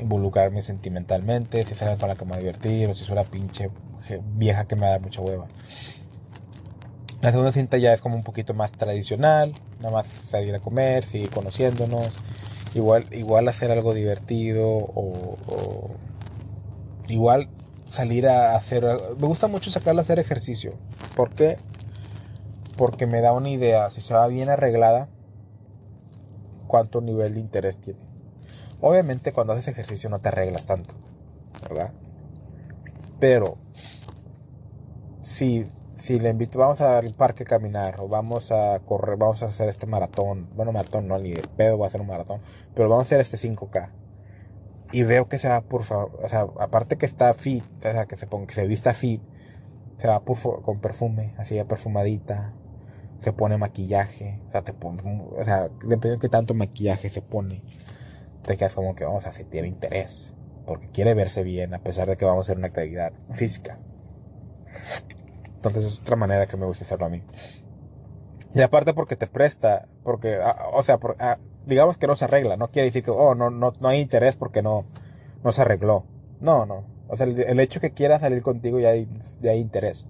[0.00, 3.10] involucrarme sentimentalmente, si es alguien con la que me va a divertir, o si es
[3.10, 3.70] una pinche
[4.34, 5.46] vieja que me da mucha hueva.
[7.20, 11.04] La segunda cinta ya es como un poquito más tradicional, nada más salir a comer,
[11.06, 12.12] seguir conociéndonos,
[12.74, 15.90] igual, igual hacer algo divertido o, o
[17.08, 17.48] igual
[17.88, 18.84] salir a hacer...
[19.18, 20.74] Me gusta mucho sacarla a hacer ejercicio.
[21.16, 21.56] ¿Por qué?
[22.76, 25.08] Porque me da una idea, si se va bien arreglada,
[26.66, 28.00] cuánto nivel de interés tiene.
[28.80, 30.92] Obviamente cuando haces ejercicio no te arreglas tanto,
[31.62, 31.92] ¿verdad?
[33.18, 33.56] Pero
[35.24, 35.66] si,
[35.96, 39.68] si le invito, vamos al parque a caminar, o vamos a correr, vamos a hacer
[39.68, 42.40] este maratón, bueno, maratón no, ni de pedo va a hacer un maratón,
[42.74, 43.90] pero vamos a hacer este 5K
[44.92, 48.04] y veo que se va por favor, o sea, aparte que está fit, o sea,
[48.06, 49.22] que se ponga, que se vista fit,
[49.96, 52.52] se va por, con perfume, así ya perfumadita,
[53.20, 57.62] se pone maquillaje, o sea, te o sea, dependiendo de qué tanto maquillaje se pone,
[58.42, 60.34] te quedas como que vamos a sentir interés,
[60.66, 63.78] porque quiere verse bien, a pesar de que vamos a hacer una actividad física.
[65.68, 67.22] Entonces es otra manera que me gusta hacerlo a mí.
[68.54, 72.56] Y aparte porque te presta, porque, ah, o sea, ah, digamos que no se arregla,
[72.56, 74.84] no quiere decir que, oh, no, no, hay interés porque no,
[75.42, 76.04] no se arregló.
[76.40, 76.84] No, no.
[77.08, 79.08] O sea, el, hecho que quiera salir contigo ya hay,
[79.40, 80.06] ya hay interés.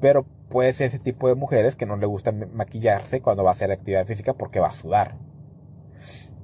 [0.00, 3.52] Pero puede ser ese tipo de mujeres que no le gusta maquillarse cuando va a
[3.52, 5.16] hacer actividad física porque va a sudar.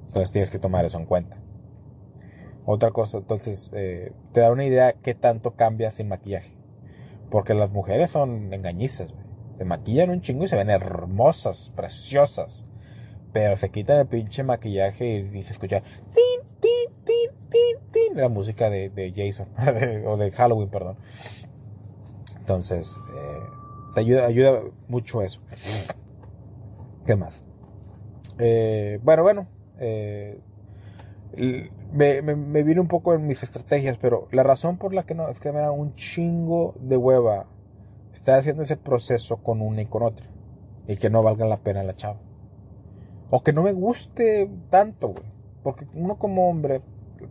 [0.07, 1.37] Entonces tienes que tomar eso en cuenta.
[2.65, 6.60] Otra cosa, entonces, eh, te da una idea qué tanto cambia sin maquillaje.
[7.31, 9.15] Porque las mujeres son engañizas,
[9.57, 12.67] Se maquillan un chingo y se ven hermosas, preciosas.
[13.33, 18.27] Pero se quitan el pinche maquillaje y, se escucha tin, tin, tin, tin, tin, la
[18.27, 19.47] música de, de Jason,
[20.05, 20.97] o de Halloween, perdón.
[22.39, 23.39] Entonces, eh,
[23.95, 25.39] te ayuda, ayuda mucho eso.
[27.05, 27.45] ¿Qué más?
[28.39, 29.47] Eh, bueno, bueno,
[29.79, 30.39] eh,
[31.35, 35.15] me, me, me vine un poco en mis estrategias, pero la razón por la que
[35.15, 37.47] no es que me da un chingo de hueva
[38.13, 40.27] estar haciendo ese proceso con una y con otra
[40.87, 42.19] y que no valga la pena la chava.
[43.29, 45.31] O que no me guste tanto, güey.
[45.63, 46.81] Porque uno como hombre,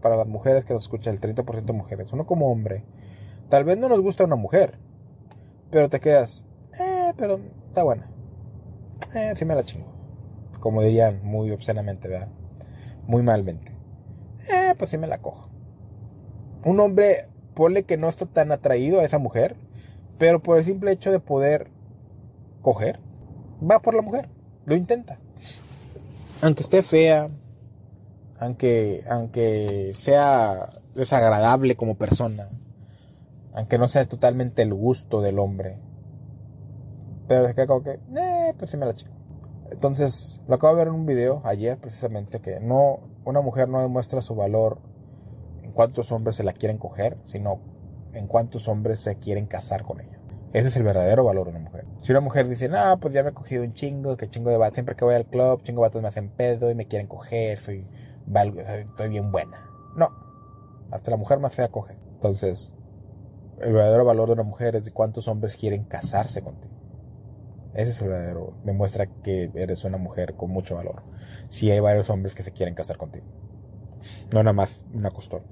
[0.01, 2.85] para las mujeres que nos escuchan, el 30% de mujeres, uno como hombre,
[3.49, 4.79] tal vez no nos gusta una mujer,
[5.71, 6.47] pero te quedas,
[6.79, 8.11] eh, pero está buena.
[9.15, 9.93] Eh, sí me la chingo.
[10.61, 12.29] Como dirían muy obscenamente, ¿verdad?
[13.07, 13.80] Muy malmente.
[14.49, 15.49] Eh, pues sí me la cojo.
[16.65, 19.57] Un hombre, pone que no está tan atraído a esa mujer,
[20.19, 21.71] pero por el simple hecho de poder
[22.63, 23.01] coger,
[23.69, 24.29] va por la mujer,
[24.67, 25.19] lo intenta.
[26.43, 27.29] Aunque esté fea,
[28.39, 32.49] aunque, aunque sea desagradable como persona,
[33.53, 35.79] aunque no sea totalmente el gusto del hombre,
[37.29, 39.13] pero es que como que, eh, pues sí me la chico.
[39.71, 43.81] Entonces, lo acabo de ver en un video ayer precisamente que no, una mujer no
[43.81, 44.79] demuestra su valor
[45.63, 47.61] en cuántos hombres se la quieren coger, sino
[48.13, 50.19] en cuántos hombres se quieren casar con ella.
[50.53, 51.87] Ese es el verdadero valor de una mujer.
[52.03, 54.57] Si una mujer dice, no, pues ya me he cogido un chingo, que chingo de
[54.57, 57.07] vatos, siempre que voy al club, chingo de vatos me hacen pedo y me quieren
[57.07, 57.87] coger, soy,
[58.27, 59.71] valgo, estoy bien buena.
[59.95, 60.11] No,
[60.91, 61.99] hasta la mujer más fea coge.
[62.15, 62.73] Entonces,
[63.61, 66.80] el verdadero valor de una mujer es de cuántos hombres quieren casarse contigo.
[67.75, 71.03] Ese es el verdadero, demuestra que eres una mujer con mucho valor.
[71.49, 73.27] Si hay varios hombres que se quieren casar contigo.
[74.33, 75.45] No nada más una costura.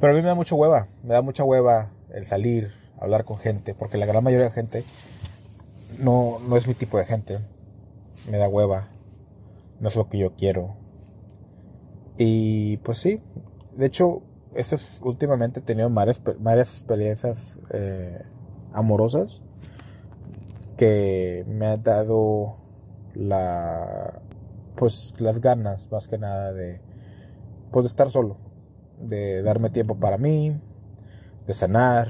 [0.00, 3.38] Pero a mí me da mucha hueva, me da mucha hueva el salir, hablar con
[3.38, 4.84] gente, porque la gran mayoría de gente
[5.98, 7.38] no, no es mi tipo de gente.
[8.30, 8.88] Me da hueva,
[9.80, 10.76] no es lo que yo quiero.
[12.16, 13.20] Y pues sí,
[13.76, 14.22] de hecho,
[15.00, 18.20] últimamente he tenido varias, varias experiencias eh,
[18.72, 19.42] amorosas
[20.82, 22.56] que me ha dado
[23.14, 24.20] la
[24.74, 26.80] pues las ganas más que nada de
[27.70, 28.36] pues de estar solo
[28.98, 30.60] de darme tiempo para mí
[31.46, 32.08] de sanar,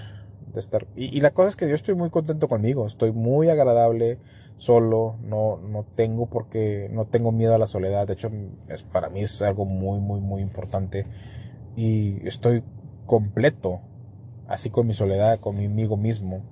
[0.53, 0.87] de estar...
[0.95, 4.19] Y, la cosa es que yo estoy muy contento conmigo, estoy muy agradable,
[4.57, 8.31] solo, no, no tengo porque, no tengo miedo a la soledad, de hecho,
[8.69, 11.07] es, para mí es algo muy, muy, muy importante
[11.77, 12.63] y estoy
[13.07, 13.81] completo,
[14.47, 16.43] así con mi soledad, conmigo mismo.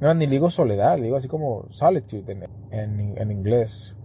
[0.00, 3.96] No, ni digo soledad, digo así como solitude en, en, en inglés.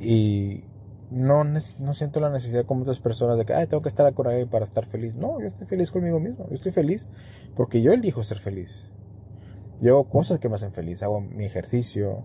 [0.00, 0.64] Y
[1.10, 4.26] no, no siento la necesidad como otras personas de que, ay, tengo que estar con
[4.26, 5.14] alguien para estar feliz.
[5.16, 6.46] No, yo estoy feliz conmigo mismo.
[6.48, 7.08] Yo estoy feliz
[7.54, 8.88] porque yo elijo ser feliz.
[9.78, 11.02] Yo hago cosas que me hacen feliz.
[11.02, 12.24] Hago mi ejercicio,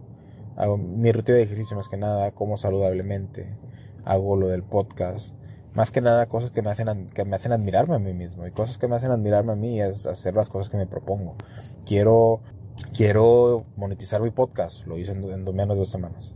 [0.55, 3.57] hago mi rutina de ejercicio más que nada, como saludablemente,
[4.03, 5.35] hago lo del podcast.
[5.73, 8.47] Más que nada cosas que me hacen, que me hacen admirarme a mí mismo.
[8.47, 11.35] Y cosas que me hacen admirarme a mí es hacer las cosas que me propongo.
[11.85, 12.41] Quiero,
[12.95, 14.85] quiero monetizar mi podcast.
[14.87, 16.33] Lo hice en, en menos de dos semanas.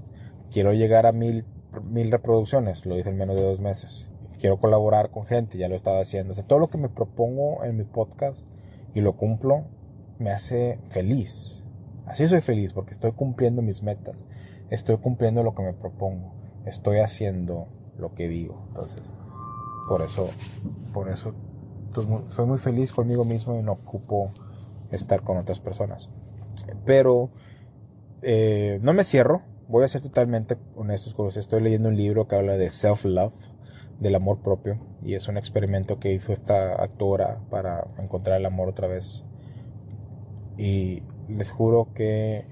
[0.51, 1.45] Quiero llegar a mil
[1.83, 4.09] mil reproducciones, lo hice en menos de dos meses.
[4.39, 6.33] Quiero colaborar con gente, ya lo estaba haciendo.
[6.33, 8.47] O sea, todo lo que me propongo en mi podcast
[8.93, 9.65] y lo cumplo,
[10.19, 11.63] me hace feliz.
[12.05, 14.25] Así soy feliz porque estoy cumpliendo mis metas,
[14.69, 16.33] estoy cumpliendo lo que me propongo,
[16.65, 18.65] estoy haciendo lo que digo.
[18.67, 19.11] Entonces,
[19.89, 20.29] por eso,
[20.93, 21.33] por eso
[22.29, 24.31] soy muy feliz conmigo mismo y no ocupo
[24.91, 26.09] estar con otras personas.
[26.85, 27.31] Pero
[28.21, 31.45] eh, no me cierro, voy a ser totalmente honestos con ustedes.
[31.45, 33.33] Estoy leyendo un libro que habla de self-love,
[33.99, 38.69] del amor propio, y es un experimento que hizo esta actora para encontrar el amor
[38.69, 39.23] otra vez.
[40.57, 42.45] Y les juro que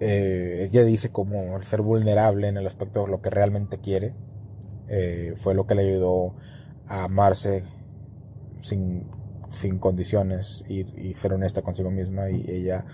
[0.00, 4.14] eh, ella dice como el ser vulnerable en el aspecto de lo que realmente quiere
[4.88, 6.34] eh, fue lo que le ayudó
[6.86, 7.64] a amarse
[8.60, 9.06] sin,
[9.56, 12.84] sin condiciones y, y ser honesta consigo misma y ella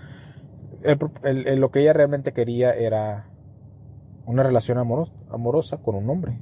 [1.57, 3.27] lo que ella realmente quería era
[4.25, 6.37] una relación amorosa con un hombre.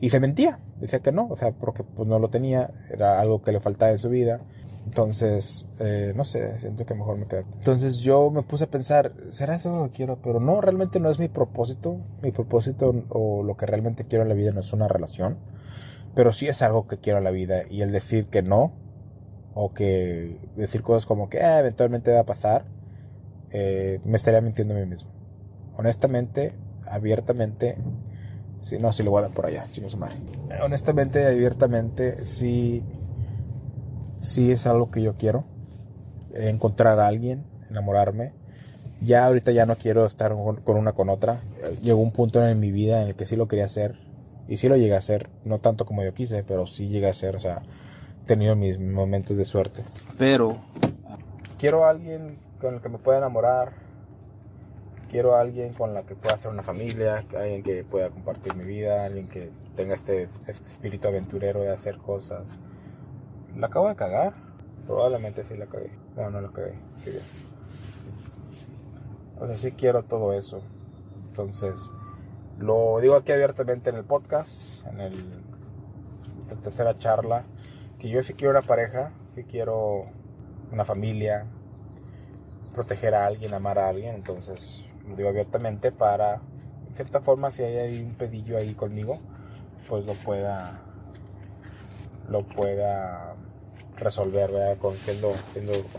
[0.00, 3.42] Y se mentía, decía que no, o sea, porque pues no lo tenía, era algo
[3.42, 4.40] que le faltaba en su vida.
[4.84, 7.44] Entonces, eh, no sé, siento que mejor me quedo.
[7.54, 10.20] Entonces yo me puse a pensar, ¿será eso lo que quiero?
[10.22, 11.98] Pero no, realmente no es mi propósito.
[12.22, 15.38] Mi propósito o lo que realmente quiero en la vida no es una relación.
[16.14, 17.62] Pero sí es algo que quiero en la vida.
[17.68, 18.74] Y el decir que no,
[19.58, 22.66] o que decir cosas como que ah, eventualmente va a pasar,
[23.50, 25.08] eh, me estaría mintiendo a mí mismo.
[25.78, 26.52] Honestamente,
[26.86, 27.78] abiertamente,
[28.60, 30.16] si no, si lo voy a dar por allá, chicos madre.
[30.62, 32.84] Honestamente, abiertamente, sí,
[34.18, 35.44] sí es algo que yo quiero.
[36.34, 38.34] Encontrar a alguien, enamorarme.
[39.00, 40.34] Ya ahorita ya no quiero estar
[40.64, 41.40] con una con otra.
[41.80, 43.98] Llegó un punto en mi vida en el que sí lo quería hacer.
[44.48, 45.30] Y sí lo llegué a hacer.
[45.46, 47.36] No tanto como yo quise, pero sí llegué a hacer.
[47.36, 47.62] O sea,
[48.26, 49.84] tenido mis momentos de suerte.
[50.18, 50.56] Pero
[51.58, 53.72] quiero a alguien con el que me pueda enamorar.
[55.10, 58.64] Quiero a alguien con la que pueda hacer una familia, alguien que pueda compartir mi
[58.64, 62.44] vida, alguien que tenga este, este espíritu aventurero de hacer cosas.
[63.56, 64.34] ¿La acabo de cagar?
[64.86, 65.90] Probablemente sí la cagué.
[66.16, 66.74] No, no la cagué.
[67.04, 67.22] Qué bien.
[69.38, 70.60] O sea, sí quiero todo eso.
[71.28, 71.90] Entonces,
[72.58, 75.46] lo digo aquí abiertamente en el podcast, en el
[76.62, 77.44] tercera charla,
[77.98, 80.06] que yo sí quiero una pareja, que quiero
[80.72, 81.46] una familia,
[82.74, 86.42] proteger a alguien, amar a alguien, entonces lo digo abiertamente para,
[86.88, 89.20] en cierta forma, si hay un pedillo ahí conmigo,
[89.88, 90.82] pues lo pueda,
[92.28, 93.34] lo pueda
[93.96, 94.78] resolver, ¿verdad?
[94.78, 95.32] Con, siendo,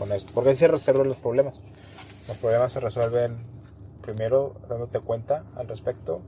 [0.00, 0.32] honesto.
[0.34, 1.64] Porque ahí se resuelven los problemas.
[2.28, 3.36] Los problemas se resuelven
[4.02, 6.22] primero dándote cuenta al respecto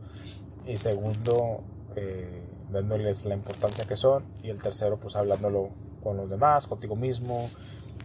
[0.66, 1.62] y segundo
[1.96, 5.70] eh, dándoles la importancia que son y el tercero pues hablándolo
[6.02, 7.48] con los demás, contigo mismo,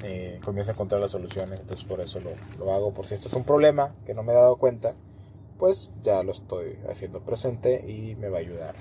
[0.03, 3.27] eh, comienza a encontrar las soluciones, entonces por eso lo, lo, hago, por si esto
[3.27, 4.93] es un problema que no me he dado cuenta,
[5.57, 8.75] pues ya lo estoy haciendo presente y me va a ayudar.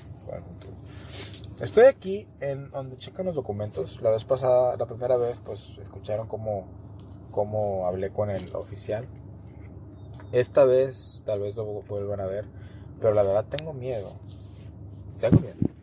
[1.61, 6.27] estoy aquí en donde checan los documentos, la vez pasada, la primera vez, pues escucharon
[6.27, 6.67] cómo,
[7.31, 9.07] cómo hablé con el oficial,
[10.33, 12.45] esta vez tal vez lo vuelvan a ver,
[13.01, 14.13] pero la verdad tengo miedo,
[15.21, 15.74] tengo miedo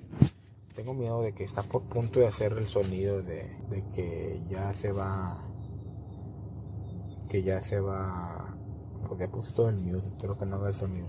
[0.81, 3.45] tengo miedo de que está por punto de hacer el sonido de,
[3.93, 5.37] que ya se va.
[7.29, 8.57] Que ya se va.
[9.07, 11.05] Pues ya puse todo en mute, espero que no haga el sonido.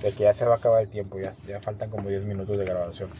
[0.00, 2.56] De que ya se va a acabar el tiempo, ya, ya faltan como 10 minutos
[2.56, 3.10] de grabación.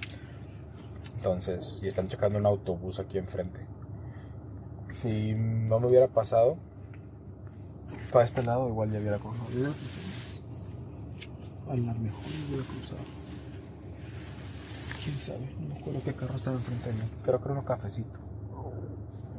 [1.16, 3.60] Entonces, y están checando un autobús aquí enfrente.
[4.88, 6.56] Si no me hubiera pasado,
[8.10, 9.74] para este lado igual ya hubiera cruzado.
[11.66, 13.13] Lo mejor hubiera cruzado
[15.04, 17.10] quién sabe, no me acuerdo qué carro estaba enfrente de mí.
[17.22, 18.20] Creo que era un cafecito.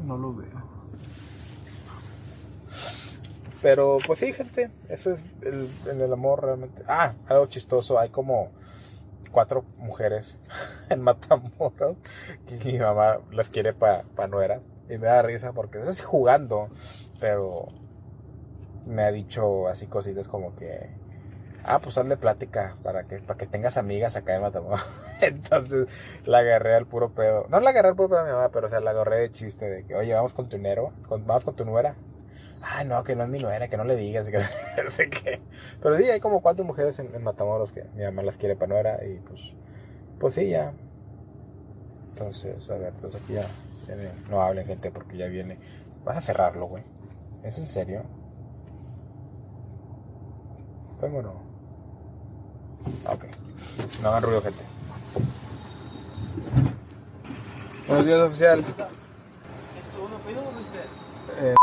[0.06, 0.76] No lo veo.
[3.62, 6.84] Pero pues sí, gente, eso es el, en el amor realmente.
[6.88, 8.52] Ah, algo chistoso, hay como
[9.32, 10.38] cuatro mujeres
[10.90, 11.98] en Matamoros
[12.46, 14.62] que mi mamá las quiere para pa nueras.
[14.88, 16.70] Y me da risa porque es jugando,
[17.20, 17.70] pero
[18.86, 21.05] me ha dicho así cositas como que
[21.66, 24.86] ah, pues de plática para que, para que tengas amigas acá en Matamoros.
[25.22, 25.88] Entonces
[26.26, 27.48] la agarré al puro pedo.
[27.50, 29.32] No la agarré al puro pedo de mi mamá, pero o sea, la agarré de
[29.32, 31.96] chiste de que, oye, vamos con tu nero, vamos con tu nuera.
[32.62, 34.30] Ah, no, que no es mi nuera, que no le digas,
[34.84, 35.42] no sé qué.
[35.82, 39.06] Pero sí, hay como cuatro mujeres en, Matamoros que mi mamá las quiere para nuera
[39.06, 39.54] y pues,
[40.20, 40.74] pues sí, ya.
[42.10, 43.48] Entonces, a ver, entonces aquí ya,
[44.30, 45.60] no hablen gente porque ya viene.
[46.04, 46.84] Vas a cerrarlo, güey.
[47.44, 48.04] ¿Es en serio?
[51.00, 51.45] ¿Tengo no?
[53.06, 53.26] Ok.
[54.02, 54.64] No hagan ruido, gente.
[57.88, 58.66] Buenos días, oficial.
[61.40, 61.56] Eh,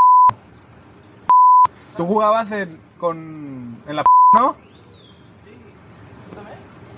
[1.96, 4.56] ¿Tú jugabas en, con, en la p no?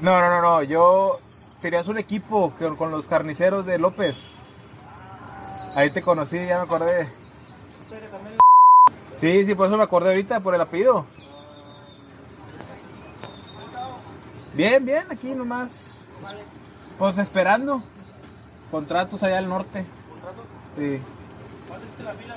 [0.01, 0.63] No, no, no, no.
[0.63, 1.19] Yo
[1.63, 4.27] tenías un equipo con los carniceros de López.
[5.75, 7.09] Ahí te conocí, ya me acordé.
[9.15, 11.07] Sí, sí, por eso me acordé ahorita, por el apellido.
[14.55, 15.91] Bien, bien, aquí nomás.
[16.99, 17.83] Pues esperando.
[18.71, 19.85] Contratos allá al norte.
[20.11, 20.45] ¿Contratos?
[20.79, 21.01] Sí.
[21.67, 22.37] ¿Cuándo hiciste la fila?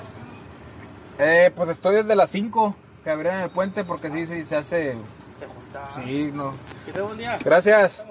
[1.20, 4.96] Eh, pues estoy desde las 5 que abrieron el puente porque sí, sí se hace.
[5.38, 5.90] Se juntaba.
[5.92, 6.52] Sí, no.
[6.86, 7.38] Que te buen día.
[7.44, 8.02] Gracias.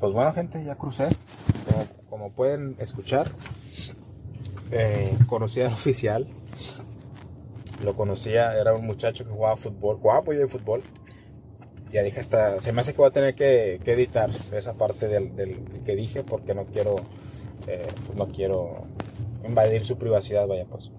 [0.00, 1.08] Pues bueno, gente, ya crucé.
[1.66, 3.30] Como, como pueden escuchar,
[4.72, 6.26] eh, conocía al oficial.
[7.84, 10.82] Lo conocía, era un muchacho que jugaba fútbol, jugaba pollo de fútbol.
[11.92, 15.32] Ya dije hasta, se me hace que voy a tener que, editar esa parte del,
[15.84, 16.96] que dije porque no quiero,
[17.66, 18.84] eh, no quiero
[19.44, 20.90] invadir su privacidad, vaya pues.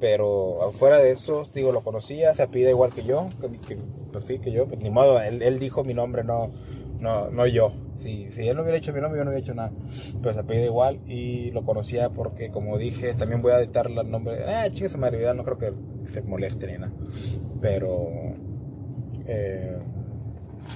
[0.00, 3.30] Pero fuera de eso, digo, lo conocía, se pide igual que yo,
[3.66, 3.78] que,
[4.12, 6.50] pues sí, que yo, pues ni modo, él, él dijo mi nombre, no,
[7.00, 7.72] no, no yo.
[7.98, 9.72] Si, si él no hubiera hecho mi nombre, yo no hubiera hecho nada.
[10.22, 14.10] Pero se pide igual y lo conocía porque, como dije, también voy a editar el
[14.10, 14.36] nombre.
[14.46, 15.72] Eh, chingue su madre, no creo que
[16.06, 16.92] se moleste ni nada.
[17.60, 18.08] Pero.
[19.26, 19.78] Eh,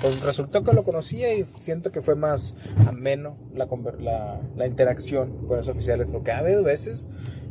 [0.00, 2.54] pues resultó que lo conocía y siento que fue más
[2.86, 3.68] ameno la,
[4.00, 6.10] la, la interacción con los oficiales.
[6.10, 7.08] Porque ha habido veces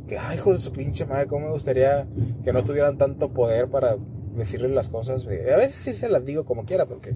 [0.08, 2.08] que, ay, hijo de su pinche madre, cómo me gustaría
[2.44, 3.96] que no tuvieran tanto poder para
[4.36, 5.24] decirles las cosas.
[5.26, 7.16] A veces sí se las digo como quiera, porque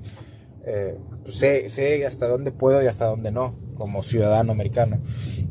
[0.66, 0.97] eh,
[1.28, 4.99] sé, sé hasta dónde puedo y hasta dónde no, como ciudadano americano.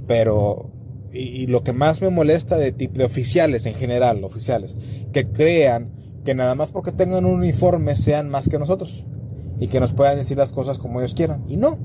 [0.06, 0.70] Pero,
[1.12, 4.74] y, lo que más me molesta de, de oficiales en general, oficiales,
[5.12, 5.92] que crean
[6.24, 9.04] que nada más porque tengan un uniforme sean más que nosotros
[9.60, 11.44] y que nos puedan decir las cosas como ellos quieran.
[11.46, 11.78] Y no,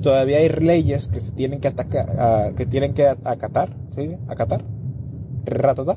[0.00, 4.18] todavía hay leyes que se tienen que atacar, que tienen que acatar, ¿se dice?
[4.28, 4.64] ¿Acatar?
[5.44, 5.96] ¿Ratata?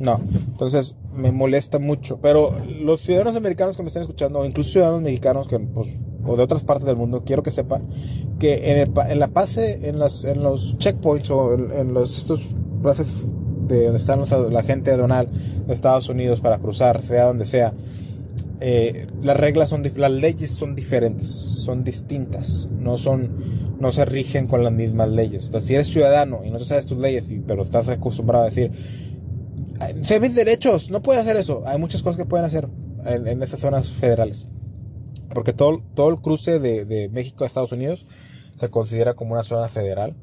[0.00, 2.18] No, entonces me molesta mucho.
[2.20, 5.90] Pero los ciudadanos americanos que me están escuchando, o incluso ciudadanos mexicanos que pues
[6.26, 7.86] o de otras partes del mundo, quiero que sepan
[8.38, 12.40] que en, la pase, en, los checkpoints o en, los estos
[12.82, 13.24] pases
[13.68, 15.28] de donde están la gente aduanal
[15.66, 17.74] de Estados Unidos para cruzar, sea donde sea,
[18.60, 23.36] eh, las reglas son, las leyes son diferentes, son distintas, no son,
[23.78, 25.46] no se rigen con las mismas leyes.
[25.46, 28.70] Entonces, si eres ciudadano y no te sabes tus leyes, pero estás acostumbrado a decir,
[30.02, 31.62] se mis derechos, no puedes hacer eso.
[31.66, 32.68] Hay muchas cosas que pueden hacer
[33.04, 34.48] en, en estas zonas federales.
[35.32, 38.06] Porque todo, todo el cruce de, de México a Estados Unidos
[38.58, 40.14] se considera como una zona federal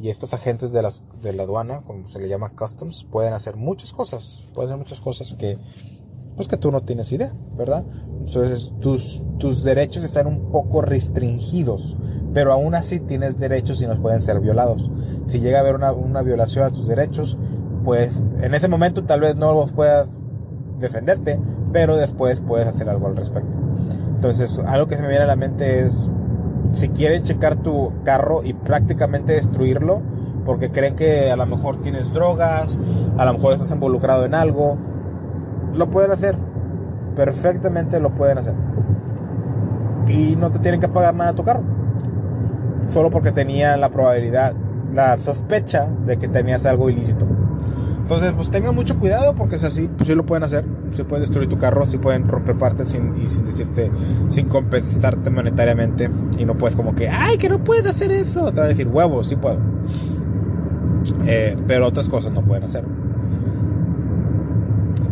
[0.00, 3.56] y estos agentes de, las, de la aduana, como se le llama customs, pueden hacer
[3.56, 5.58] muchas cosas, pueden hacer muchas cosas que,
[6.36, 7.84] pues que tú no tienes idea, ¿verdad?
[8.24, 11.96] Entonces tus, tus derechos están un poco restringidos,
[12.32, 14.90] pero aún así tienes derechos y no pueden ser violados.
[15.26, 17.36] Si llega a haber una, una violación a tus derechos,
[17.84, 20.20] pues en ese momento tal vez no los puedas
[20.78, 21.40] defenderte,
[21.72, 23.56] pero después puedes hacer algo al respecto.
[24.08, 26.08] Entonces, algo que se me viene a la mente es
[26.70, 30.02] si quieren checar tu carro y prácticamente destruirlo
[30.44, 32.78] porque creen que a lo mejor tienes drogas,
[33.16, 34.78] a lo mejor estás involucrado en algo,
[35.74, 36.36] lo pueden hacer.
[37.14, 38.54] Perfectamente lo pueden hacer.
[40.08, 41.62] Y no te tienen que pagar nada a tu carro.
[42.88, 44.54] Solo porque tenían la probabilidad,
[44.92, 47.26] la sospecha de que tenías algo ilícito.
[48.02, 50.64] Entonces, pues tengan mucho cuidado porque es así, pues sí lo pueden hacer.
[50.90, 53.90] Se puede destruir tu carro, sí pueden romper partes sin, sin decirte,
[54.26, 56.10] sin compensarte monetariamente.
[56.38, 58.52] Y no puedes como que, ay, que no puedes hacer eso.
[58.52, 59.58] Te van a decir, huevos, sí puedo.
[61.26, 62.84] Eh, pero otras cosas no pueden hacer.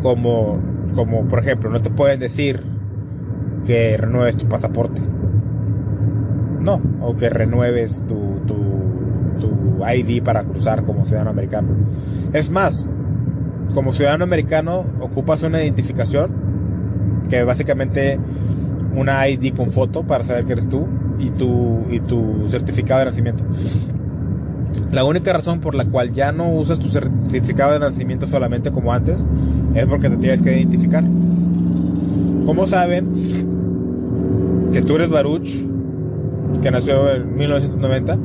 [0.03, 0.59] Como,
[0.95, 2.65] como, por ejemplo, no te pueden decir
[3.65, 5.01] que renueves tu pasaporte.
[6.61, 8.30] No, o que renueves tu
[9.87, 11.69] ID para cruzar como ciudadano americano.
[12.33, 12.91] Es más,
[13.75, 16.33] como ciudadano americano ocupas una identificación
[17.29, 18.19] que básicamente
[18.95, 20.87] una ID con foto para saber que eres tú
[21.19, 23.45] y tu, y tu certificado de nacimiento.
[24.93, 28.93] La única razón por la cual ya no usas tu certificado de nacimiento solamente como
[28.93, 29.25] antes
[29.75, 31.05] es porque te tienes que identificar.
[32.45, 33.13] ¿Cómo saben
[34.73, 35.49] que tú eres Baruch,
[36.61, 38.19] que nació en 1990?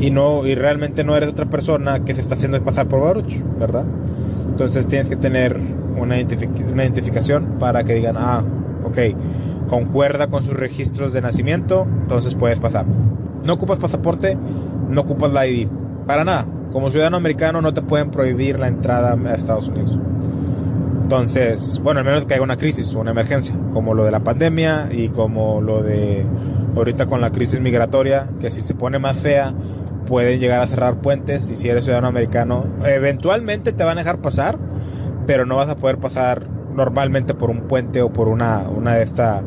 [0.00, 3.42] Y no y realmente no eres otra persona que se está haciendo pasar por Baruch,
[3.58, 3.84] ¿verdad?
[4.46, 5.56] Entonces tienes que tener
[5.96, 6.16] una,
[6.72, 8.42] una identificación para que digan, ah,
[8.82, 8.98] ok,
[9.68, 12.86] concuerda con sus registros de nacimiento, entonces puedes pasar.
[13.44, 14.36] No ocupas pasaporte,
[14.88, 15.68] no ocupas la ID,
[16.06, 16.46] para nada.
[16.72, 19.98] Como ciudadano americano no te pueden prohibir la entrada a Estados Unidos.
[21.02, 24.20] Entonces, bueno, al menos que haya una crisis o una emergencia, como lo de la
[24.20, 26.24] pandemia y como lo de
[26.76, 29.52] ahorita con la crisis migratoria, que si se pone más fea,
[30.10, 34.18] pueden llegar a cerrar puentes y si eres ciudadano americano, eventualmente te van a dejar
[34.18, 34.58] pasar,
[35.24, 39.02] pero no vas a poder pasar normalmente por un puente o por una, una de
[39.02, 39.40] esta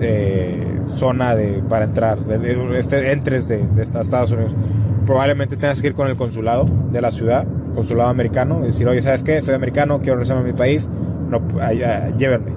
[0.00, 4.56] eh, zona de, para entrar, de, este, entres de, de, Estados Unidos.
[5.04, 9.02] Probablemente tengas que ir con el consulado de la ciudad, consulado americano, y decir, oye,
[9.02, 9.42] ¿sabes qué?
[9.42, 10.88] Soy americano, quiero regresar a mi país,
[11.28, 12.52] no, allá, llévenme.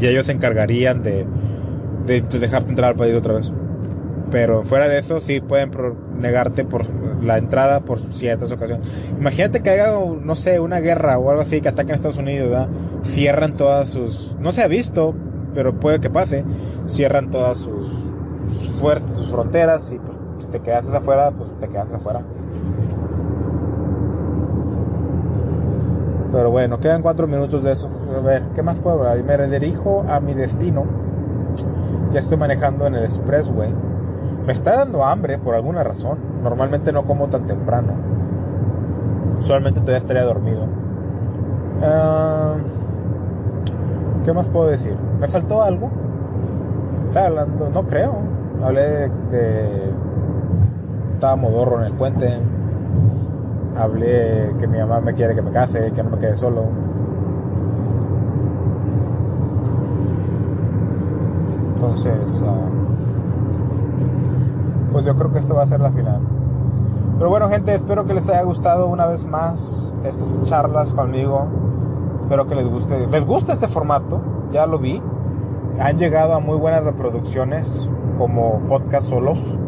[0.00, 1.26] Y ellos se encargarían de,
[2.06, 3.52] de dejarte entrar al país otra vez.
[4.30, 5.70] Pero fuera de eso, sí pueden
[6.18, 6.86] negarte por
[7.22, 9.12] la entrada por ciertas ocasiones.
[9.18, 9.92] Imagínate que haya,
[10.22, 12.68] no sé, una guerra o algo así que ataquen a Estados Unidos.
[13.02, 14.36] Cierran todas sus...
[14.40, 15.14] No se ha visto,
[15.54, 16.44] pero puede que pase.
[16.86, 17.88] Cierran todas sus,
[18.80, 22.20] fuertes, sus fronteras y pues si te quedas afuera, pues te quedas afuera.
[26.32, 27.88] Pero bueno, quedan cuatro minutos de eso.
[28.16, 29.22] A ver, ¿qué más puedo hablar?
[29.24, 30.84] Me dirijo a mi destino.
[32.12, 33.70] Ya estoy manejando en el expressway
[34.46, 36.18] me está dando hambre por alguna razón.
[36.42, 37.92] Normalmente no como tan temprano.
[39.38, 40.64] Usualmente todavía estaría dormido.
[41.80, 42.58] Uh,
[44.24, 44.96] ¿Qué más puedo decir?
[45.20, 45.90] ¿Me faltó algo?
[47.06, 48.14] Estaba hablando, no creo.
[48.62, 49.92] Hablé de que
[51.14, 52.28] estaba modorro en el puente.
[53.76, 56.64] Hablé que mi mamá me quiere que me case, que no me quede solo.
[61.74, 62.84] Entonces, uh,
[64.94, 66.20] pues yo creo que esto va a ser la final.
[67.18, 71.48] Pero bueno, gente, espero que les haya gustado una vez más estas charlas conmigo.
[72.20, 73.08] Espero que les guste.
[73.08, 74.22] ¿Les gusta este formato?
[74.52, 75.02] Ya lo vi.
[75.80, 79.58] Han llegado a muy buenas reproducciones como podcast solos.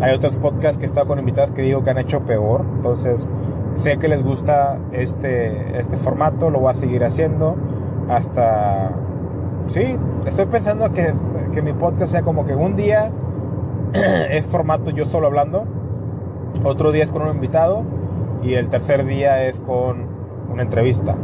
[0.00, 2.64] Hay otros podcasts que he estado con invitados que digo que han hecho peor.
[2.76, 3.28] Entonces,
[3.74, 6.48] sé que les gusta este, este formato.
[6.48, 7.56] Lo voy a seguir haciendo
[8.08, 8.92] hasta...
[9.66, 11.12] Sí, estoy pensando que,
[11.52, 13.10] que mi podcast sea como que un día
[14.30, 15.64] es formato yo solo hablando,
[16.64, 17.84] otro día es con un invitado
[18.42, 20.06] y el tercer día es con
[20.50, 21.16] una entrevista.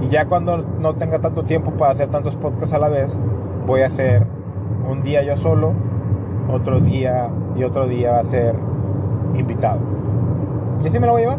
[0.00, 3.20] Y ya cuando no tenga tanto tiempo para hacer tantos podcasts a la vez,
[3.66, 4.26] voy a hacer
[4.88, 5.72] un día yo solo,
[6.48, 8.56] otro día y otro día va a ser
[9.34, 9.80] invitado.
[10.82, 11.38] Y así me lo voy a llevar.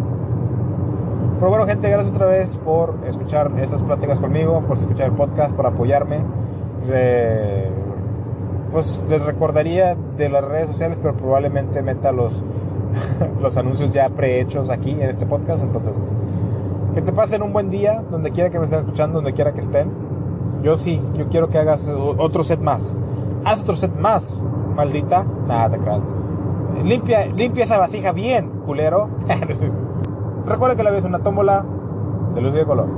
[1.40, 5.54] Pero bueno, gente, gracias otra vez por escuchar estas pláticas conmigo, por escuchar el podcast,
[5.54, 6.20] por apoyarme.
[8.74, 12.44] Pues les recordaría de las redes sociales, pero probablemente meta los,
[13.42, 15.64] los anuncios ya prehechos aquí en este podcast.
[15.64, 16.04] Entonces,
[16.94, 19.62] que te pasen un buen día, donde quiera que me estén escuchando, donde quiera que
[19.62, 19.92] estén.
[20.64, 22.98] Yo sí, yo quiero que hagas otro set más.
[23.46, 24.34] Haz otro set más,
[24.76, 25.24] maldita.
[25.48, 26.04] Nada, te creas.
[26.84, 29.10] Limpia, limpia esa vasija bien, culero.
[30.46, 31.66] Recuerda que la vida es una tómbola
[32.34, 32.90] de luz y de color.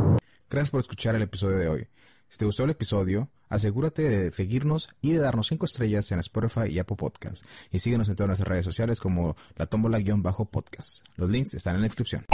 [0.49, 1.87] Gracias por escuchar el episodio de hoy.
[2.27, 6.69] Si te gustó el episodio, asegúrate de seguirnos y de darnos 5 estrellas en Spotify
[6.69, 7.45] y Apple Podcast.
[7.71, 11.05] Y síguenos en todas nuestras redes sociales como la tómbola-podcast.
[11.15, 12.25] Los links están en la descripción.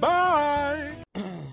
[0.00, 1.02] Bye.